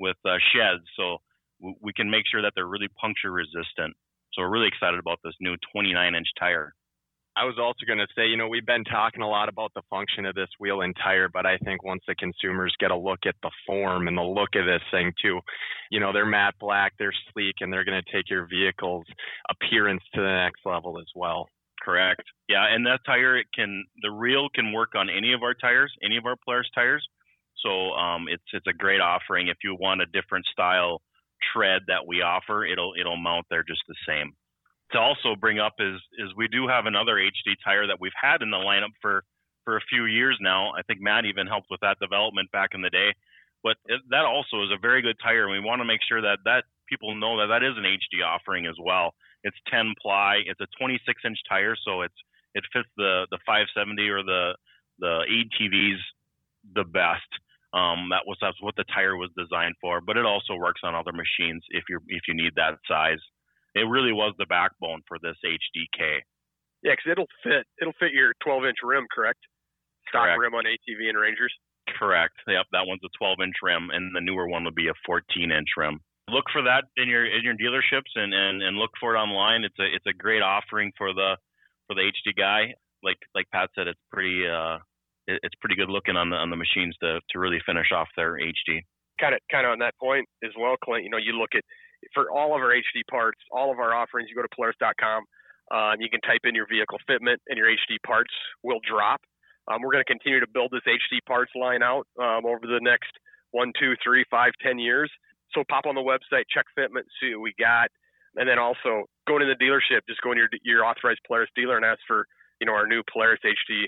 with 0.01 0.17
uh, 0.25 0.43
sheds, 0.53 0.83
so 0.97 1.19
w- 1.61 1.79
we 1.81 1.93
can 1.93 2.11
make 2.11 2.25
sure 2.29 2.43
that 2.43 2.55
they're 2.57 2.67
really 2.67 2.89
puncture 3.01 3.31
resistant. 3.31 3.95
So 4.33 4.43
we're 4.43 4.51
really 4.51 4.67
excited 4.67 4.99
about 4.99 5.21
this 5.23 5.35
new 5.41 5.55
29 5.73 6.15
inch 6.17 6.27
tire. 6.41 6.75
I 7.37 7.45
was 7.45 7.57
also 7.59 7.87
going 7.87 7.99
to 7.99 8.13
say, 8.15 8.27
you 8.27 8.37
know, 8.37 8.49
we've 8.49 8.67
been 8.67 8.85
talking 8.85 9.23
a 9.23 9.29
lot 9.29 9.49
about 9.49 9.73
the 9.75 9.81
function 9.89 10.27
of 10.27 10.35
this 10.35 10.51
wheel 10.61 10.83
and 10.83 10.95
tire, 11.03 11.31
but 11.33 11.47
I 11.47 11.57
think 11.59 11.83
once 11.83 12.03
the 12.07 12.15
consumers 12.17 12.75
get 12.79 12.91
a 12.91 12.97
look 12.97 13.21
at 13.25 13.37
the 13.43 13.51
form 13.67 14.09
and 14.09 14.19
the 14.19 14.23
look 14.23 14.51
of 14.55 14.67
this 14.67 14.83
thing 14.91 15.13
too, 15.23 15.41
you 15.91 15.99
know, 15.99 16.13
they're 16.13 16.27
matte 16.27 16.55
black, 16.61 16.93
they're 16.99 17.15
sleek, 17.33 17.57
and 17.61 17.73
they're 17.73 17.87
going 17.87 18.03
to 18.03 18.13
take 18.13 18.29
your 18.29 18.47
vehicle's 18.47 19.07
appearance 19.51 20.03
to 20.15 20.21
the 20.21 20.43
next 20.45 20.61
level 20.67 20.99
as 20.99 21.09
well. 21.15 21.49
Correct. 21.83 22.23
Yeah, 22.49 22.67
and 22.73 22.87
that 22.87 23.01
tire 23.05 23.37
it 23.37 23.47
can 23.55 23.85
the 24.03 24.11
reel 24.11 24.49
can 24.55 24.73
work 24.73 24.95
on 24.95 25.11
any 25.11 25.33
of 25.33 25.43
our 25.43 25.55
tires, 25.55 25.93
any 26.05 26.17
of 26.17 26.27
our 26.27 26.37
Polaris 26.45 26.71
tires. 26.75 27.07
So 27.63 27.91
um, 27.93 28.27
it's 28.29 28.45
it's 28.53 28.67
a 28.69 28.73
great 28.73 29.01
offering. 29.01 29.49
If 29.49 29.59
you 29.65 29.77
want 29.81 30.01
a 30.01 30.07
different 30.07 30.47
style 30.47 31.03
tread 31.53 31.83
that 31.89 32.07
we 32.07 32.23
offer, 32.23 32.65
it'll 32.65 32.95
it'll 32.99 33.17
mount 33.17 33.47
there 33.51 33.65
just 33.67 33.83
the 33.89 33.97
same. 34.07 34.33
To 34.93 34.99
also 34.99 35.35
bring 35.35 35.59
up 35.59 35.75
is 35.81 36.01
is 36.19 36.31
we 36.37 36.47
do 36.49 36.69
have 36.69 36.87
another 36.87 37.15
HD 37.17 37.55
tire 37.65 37.87
that 37.89 37.99
we've 38.01 38.13
had 38.21 38.43
in 38.43 38.51
the 38.51 38.59
lineup 38.59 38.95
for 39.01 39.25
for 39.65 39.77
a 39.77 39.89
few 39.91 40.05
years 40.05 40.39
now. 40.41 40.71
I 40.79 40.83
think 40.83 41.01
Matt 41.01 41.25
even 41.25 41.47
helped 41.49 41.69
with 41.71 41.81
that 41.81 41.99
development 42.01 42.51
back 42.53 42.71
in 42.75 42.83
the 42.83 42.91
day. 42.91 43.13
But 43.63 43.77
it, 43.87 44.01
that 44.11 44.25
also 44.25 44.63
is 44.65 44.71
a 44.75 44.79
very 44.81 45.03
good 45.03 45.17
tire, 45.23 45.45
and 45.45 45.53
we 45.53 45.61
want 45.61 45.81
to 45.81 45.85
make 45.85 46.01
sure 46.09 46.21
that 46.21 46.39
that 46.45 46.65
people 46.89 47.15
know 47.15 47.39
that 47.39 47.47
that 47.49 47.63
is 47.63 47.75
an 47.77 47.85
HD 47.85 48.25
offering 48.25 48.67
as 48.67 48.77
well. 48.83 49.15
It's 49.45 49.57
10 49.71 49.95
ply. 50.01 50.43
It's 50.47 50.61
a 50.61 50.67
26 50.79 51.23
inch 51.25 51.39
tire, 51.49 51.77
so 51.85 52.03
it's 52.03 52.15
it 52.55 52.65
fits 52.73 52.89
the 52.97 53.27
the 53.31 53.39
570 53.47 54.09
or 54.09 54.23
the 54.23 54.55
the 54.99 55.25
ATVs 55.29 56.01
the 56.75 56.85
best. 56.85 57.29
Um, 57.75 58.09
that 58.11 58.23
was 58.27 58.37
that's 58.41 58.61
what 58.61 58.77
the 58.77 58.85
tire 58.95 59.17
was 59.17 59.31
designed 59.37 59.75
for, 59.81 60.01
but 60.01 60.17
it 60.17 60.27
also 60.27 60.55
works 60.55 60.83
on 60.85 60.95
other 60.95 61.13
machines 61.13 61.65
if 61.71 61.85
you 61.89 61.99
if 62.09 62.23
you 62.29 62.35
need 62.35 62.53
that 62.57 62.79
size. 62.87 63.21
It 63.75 63.89
really 63.89 64.13
was 64.13 64.35
the 64.39 64.47
backbone 64.47 65.01
for 65.09 65.17
this 65.23 65.37
HDK. 65.45 66.21
Yeah, 66.83 66.93
because 66.93 67.11
it'll 67.13 67.31
fit 67.43 67.67
it'll 67.81 67.97
fit 67.99 68.13
your 68.13 68.35
12 68.45 68.65
inch 68.67 68.79
rim, 68.83 69.07
correct? 69.13 69.41
Stock 70.09 70.25
Correct. 70.25 70.39
rim 70.39 70.55
on 70.55 70.65
ATV 70.65 71.09
and 71.09 71.19
Rangers. 71.19 71.55
Correct. 71.99 72.35
Yep, 72.47 72.67
that 72.73 72.87
one's 72.87 73.01
a 73.05 73.11
12 73.19 73.39
inch 73.43 73.57
rim, 73.63 73.91
and 73.91 74.15
the 74.15 74.21
newer 74.21 74.49
one 74.49 74.65
would 74.65 74.75
be 74.75 74.89
a 74.89 74.95
14 75.07 75.51
inch 75.51 75.69
rim. 75.77 76.01
Look 76.33 76.47
for 76.53 76.63
that 76.63 76.85
in 76.97 77.09
your 77.09 77.27
in 77.27 77.45
your 77.45 77.55
dealerships, 77.55 78.09
and, 78.17 78.33
and, 78.33 78.63
and 78.63 78.77
look 78.79 78.91
for 78.99 79.15
it 79.15 79.19
online. 79.19 79.65
It's 79.65 79.79
a 79.79 79.85
it's 79.85 80.07
a 80.09 80.17
great 80.17 80.41
offering 80.41 80.91
for 80.97 81.13
the 81.13 81.37
for 81.87 81.95
the 81.95 82.03
HD 82.03 82.33
guy. 82.37 82.73
Like 83.05 83.19
like 83.35 83.47
Pat 83.53 83.69
said, 83.77 83.87
it's 83.87 84.01
pretty 84.11 84.49
uh 84.49 84.79
it, 85.27 85.41
it's 85.43 85.55
pretty 85.61 85.77
good 85.77 85.91
looking 85.91 86.17
on 86.17 86.31
the 86.31 86.37
on 86.37 86.49
the 86.49 86.57
machines 86.57 86.97
to 87.03 87.21
to 87.31 87.39
really 87.39 87.61
finish 87.67 87.93
off 87.93 88.09
their 88.17 88.41
HD. 88.41 88.81
Kind 89.21 89.35
of 89.35 89.41
kind 89.51 89.67
of 89.67 89.73
on 89.73 89.79
that 89.81 89.95
point 90.01 90.27
as 90.43 90.51
well, 90.59 90.77
Clint. 90.83 91.05
You 91.05 91.11
know, 91.11 91.21
you 91.21 91.37
look 91.37 91.53
at 91.55 91.63
for 92.15 92.31
all 92.31 92.57
of 92.57 92.63
our 92.63 92.73
HD 92.73 93.05
parts, 93.11 93.39
all 93.53 93.71
of 93.71 93.79
our 93.79 93.95
offerings. 93.95 94.29
You 94.31 94.37
go 94.37 94.43
to 94.43 94.55
Polaris.com. 94.57 95.25
Uh, 95.71 95.93
you 95.99 96.09
can 96.11 96.21
type 96.21 96.43
in 96.45 96.55
your 96.55 96.67
vehicle 96.67 96.99
fitment, 97.09 97.39
and 97.49 97.57
your 97.57 97.69
HD 97.69 97.97
parts 98.05 98.33
will 98.63 98.81
drop. 98.89 99.21
Um, 99.71 99.81
we're 99.81 99.93
going 99.93 100.05
to 100.05 100.11
continue 100.11 100.41
to 100.41 100.51
build 100.53 100.73
this 100.73 100.83
HD 100.89 101.23
parts 101.27 101.53
line 101.55 101.83
out 101.83 102.07
um, 102.19 102.45
over 102.45 102.67
the 102.67 102.81
next 102.83 103.13
one, 103.53 103.73
two, 103.79 103.95
three, 104.03 104.25
five, 104.31 104.53
ten 104.61 104.79
years. 104.79 105.11
So 105.55 105.63
pop 105.69 105.87
on 105.87 105.95
the 105.95 106.01
website, 106.01 106.45
check 106.53 106.67
fitment, 106.79 107.05
see 107.21 107.35
what 107.35 107.43
we 107.43 107.55
got, 107.59 107.89
and 108.37 108.49
then 108.49 108.59
also 108.59 109.05
go 109.29 109.39
to 109.39 109.45
the 109.45 109.57
dealership. 109.63 110.01
Just 110.09 110.21
go 110.23 110.33
in 110.33 110.39
your 110.39 110.49
your 110.63 110.85
authorized 110.85 111.21
Polaris 111.27 111.51
dealer 111.55 111.77
and 111.77 111.85
ask 111.85 112.01
for 112.07 112.27
you 112.61 112.67
know 112.67 112.73
our 112.73 112.87
new 112.87 113.03
Polaris 113.13 113.41
HD 113.45 113.85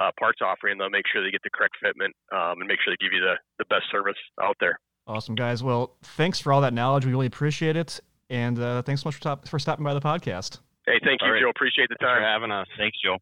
uh, 0.00 0.10
parts 0.18 0.40
offering. 0.42 0.78
They'll 0.78 0.90
make 0.90 1.04
sure 1.12 1.24
they 1.24 1.30
get 1.30 1.42
the 1.42 1.50
correct 1.50 1.76
fitment 1.82 2.12
um, 2.36 2.60
and 2.60 2.66
make 2.68 2.78
sure 2.84 2.92
they 2.92 3.04
give 3.04 3.12
you 3.12 3.20
the 3.20 3.34
the 3.58 3.64
best 3.66 3.84
service 3.90 4.18
out 4.42 4.56
there. 4.60 4.78
Awesome, 5.06 5.34
guys. 5.36 5.62
Well, 5.62 5.96
thanks 6.02 6.40
for 6.40 6.52
all 6.52 6.60
that 6.62 6.74
knowledge. 6.74 7.06
We 7.06 7.12
really 7.12 7.26
appreciate 7.28 7.76
it. 7.76 8.00
And 8.28 8.58
uh, 8.58 8.82
thanks 8.82 9.02
so 9.02 9.06
much 9.08 9.14
for, 9.14 9.22
top- 9.22 9.46
for 9.46 9.60
stopping 9.60 9.84
by 9.84 9.94
the 9.94 10.00
podcast. 10.00 10.58
Hey, 10.84 10.98
thank 11.04 11.20
you, 11.22 11.28
All 11.28 11.32
right. 11.32 11.40
Joe. 11.42 11.50
Appreciate 11.50 11.88
the 11.88 11.94
Thanks 12.00 12.12
for 12.12 12.20
time. 12.20 12.22
having 12.22 12.50
us. 12.50 12.66
Thanks, 12.76 12.98
Joe. 13.00 13.18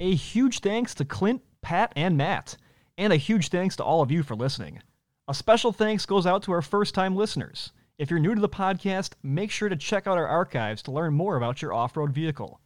A 0.00 0.14
huge 0.14 0.60
thanks 0.60 0.94
to 0.96 1.04
Clint, 1.06 1.42
Pat, 1.62 1.92
and 1.96 2.16
Matt. 2.18 2.56
And 2.98 3.12
a 3.12 3.16
huge 3.16 3.48
thanks 3.48 3.76
to 3.76 3.84
all 3.84 4.02
of 4.02 4.10
you 4.10 4.22
for 4.22 4.34
listening. 4.34 4.80
A 5.28 5.34
special 5.34 5.72
thanks 5.72 6.06
goes 6.06 6.26
out 6.26 6.42
to 6.44 6.52
our 6.52 6.62
first 6.62 6.94
time 6.94 7.14
listeners. 7.14 7.72
If 7.98 8.10
you're 8.10 8.18
new 8.18 8.34
to 8.34 8.40
the 8.40 8.48
podcast, 8.48 9.12
make 9.22 9.50
sure 9.50 9.68
to 9.68 9.76
check 9.76 10.06
out 10.06 10.18
our 10.18 10.26
archives 10.26 10.82
to 10.82 10.90
learn 10.90 11.14
more 11.14 11.36
about 11.36 11.60
your 11.60 11.72
off 11.72 11.96
road 11.96 12.12
vehicle. 12.12 12.60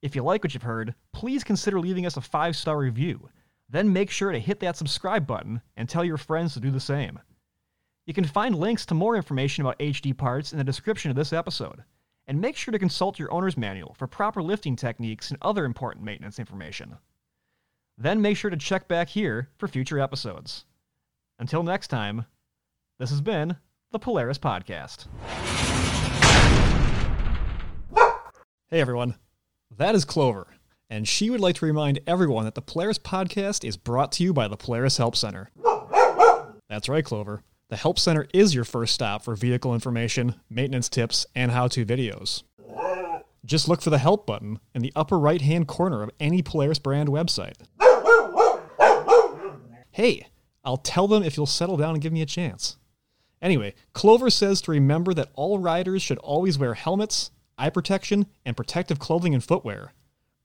If 0.00 0.14
you 0.14 0.22
like 0.22 0.44
what 0.44 0.54
you've 0.54 0.62
heard, 0.62 0.94
please 1.12 1.42
consider 1.42 1.80
leaving 1.80 2.06
us 2.06 2.16
a 2.16 2.20
five 2.20 2.56
star 2.56 2.78
review. 2.78 3.28
Then 3.68 3.92
make 3.92 4.10
sure 4.10 4.32
to 4.32 4.38
hit 4.38 4.60
that 4.60 4.76
subscribe 4.76 5.26
button 5.26 5.60
and 5.76 5.88
tell 5.88 6.04
your 6.04 6.16
friends 6.16 6.54
to 6.54 6.60
do 6.60 6.70
the 6.70 6.80
same. 6.80 7.18
You 8.06 8.14
can 8.14 8.24
find 8.24 8.54
links 8.54 8.86
to 8.86 8.94
more 8.94 9.16
information 9.16 9.62
about 9.64 9.78
HD 9.78 10.16
parts 10.16 10.52
in 10.52 10.58
the 10.58 10.64
description 10.64 11.10
of 11.10 11.16
this 11.16 11.32
episode. 11.32 11.84
And 12.26 12.40
make 12.40 12.56
sure 12.56 12.72
to 12.72 12.78
consult 12.78 13.18
your 13.18 13.32
owner's 13.32 13.56
manual 13.56 13.94
for 13.98 14.06
proper 14.06 14.42
lifting 14.42 14.76
techniques 14.76 15.30
and 15.30 15.38
other 15.42 15.64
important 15.64 16.04
maintenance 16.04 16.38
information. 16.38 16.96
Then 17.98 18.22
make 18.22 18.36
sure 18.36 18.50
to 18.50 18.56
check 18.56 18.86
back 18.86 19.08
here 19.08 19.48
for 19.58 19.66
future 19.66 19.98
episodes. 19.98 20.64
Until 21.40 21.62
next 21.62 21.86
time, 21.86 22.24
this 22.98 23.10
has 23.10 23.20
been 23.20 23.56
the 23.92 23.98
Polaris 24.00 24.38
Podcast. 24.38 25.06
Hey 28.70 28.80
everyone, 28.80 29.14
that 29.76 29.94
is 29.94 30.04
Clover, 30.04 30.48
and 30.90 31.06
she 31.06 31.30
would 31.30 31.40
like 31.40 31.54
to 31.56 31.64
remind 31.66 32.00
everyone 32.08 32.44
that 32.44 32.56
the 32.56 32.60
Polaris 32.60 32.98
Podcast 32.98 33.64
is 33.64 33.76
brought 33.76 34.10
to 34.12 34.24
you 34.24 34.32
by 34.32 34.48
the 34.48 34.56
Polaris 34.56 34.96
Help 34.96 35.14
Center. 35.14 35.48
That's 36.68 36.88
right, 36.88 37.04
Clover. 37.04 37.44
The 37.70 37.76
Help 37.76 38.00
Center 38.00 38.26
is 38.34 38.54
your 38.54 38.64
first 38.64 38.92
stop 38.92 39.22
for 39.22 39.36
vehicle 39.36 39.74
information, 39.74 40.34
maintenance 40.50 40.88
tips, 40.88 41.24
and 41.36 41.52
how 41.52 41.68
to 41.68 41.86
videos. 41.86 42.42
Just 43.44 43.68
look 43.68 43.80
for 43.80 43.90
the 43.90 43.98
Help 43.98 44.26
button 44.26 44.58
in 44.74 44.82
the 44.82 44.92
upper 44.96 45.18
right 45.18 45.40
hand 45.40 45.68
corner 45.68 46.02
of 46.02 46.10
any 46.18 46.42
Polaris 46.42 46.80
brand 46.80 47.08
website. 47.08 47.54
Hey, 49.92 50.26
I'll 50.64 50.76
tell 50.76 51.08
them 51.08 51.22
if 51.22 51.36
you'll 51.36 51.46
settle 51.46 51.76
down 51.76 51.94
and 51.94 52.02
give 52.02 52.12
me 52.12 52.22
a 52.22 52.26
chance. 52.26 52.76
Anyway, 53.40 53.74
Clover 53.92 54.30
says 54.30 54.60
to 54.62 54.70
remember 54.70 55.14
that 55.14 55.30
all 55.34 55.58
riders 55.58 56.02
should 56.02 56.18
always 56.18 56.58
wear 56.58 56.74
helmets, 56.74 57.30
eye 57.56 57.70
protection, 57.70 58.26
and 58.44 58.56
protective 58.56 58.98
clothing 58.98 59.34
and 59.34 59.44
footwear. 59.44 59.92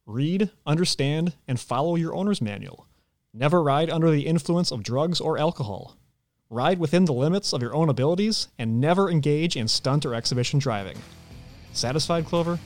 Read, 0.06 0.52
understand, 0.65 1.36
and 1.47 1.60
follow 1.60 1.95
your 1.95 2.13
owner's 2.13 2.41
manual. 2.41 2.88
Never 3.34 3.63
ride 3.63 3.89
under 3.89 4.12
the 4.12 4.28
influence 4.28 4.71
of 4.71 4.84
drugs 4.84 5.19
or 5.19 5.38
alcohol. 5.38 5.97
Ride 6.49 6.78
within 6.78 7.06
the 7.06 7.13
limits 7.13 7.52
of 7.52 7.63
your 7.63 7.73
own 7.73 7.89
abilities 7.89 8.49
and 8.60 8.80
never 8.80 9.10
engage 9.10 9.56
in 9.56 9.67
stunt 9.67 10.06
or 10.06 10.13
exhibition 10.13 10.60
driving. 10.60 10.97
Satisfied, 11.71 12.26
Clover? 12.26 12.60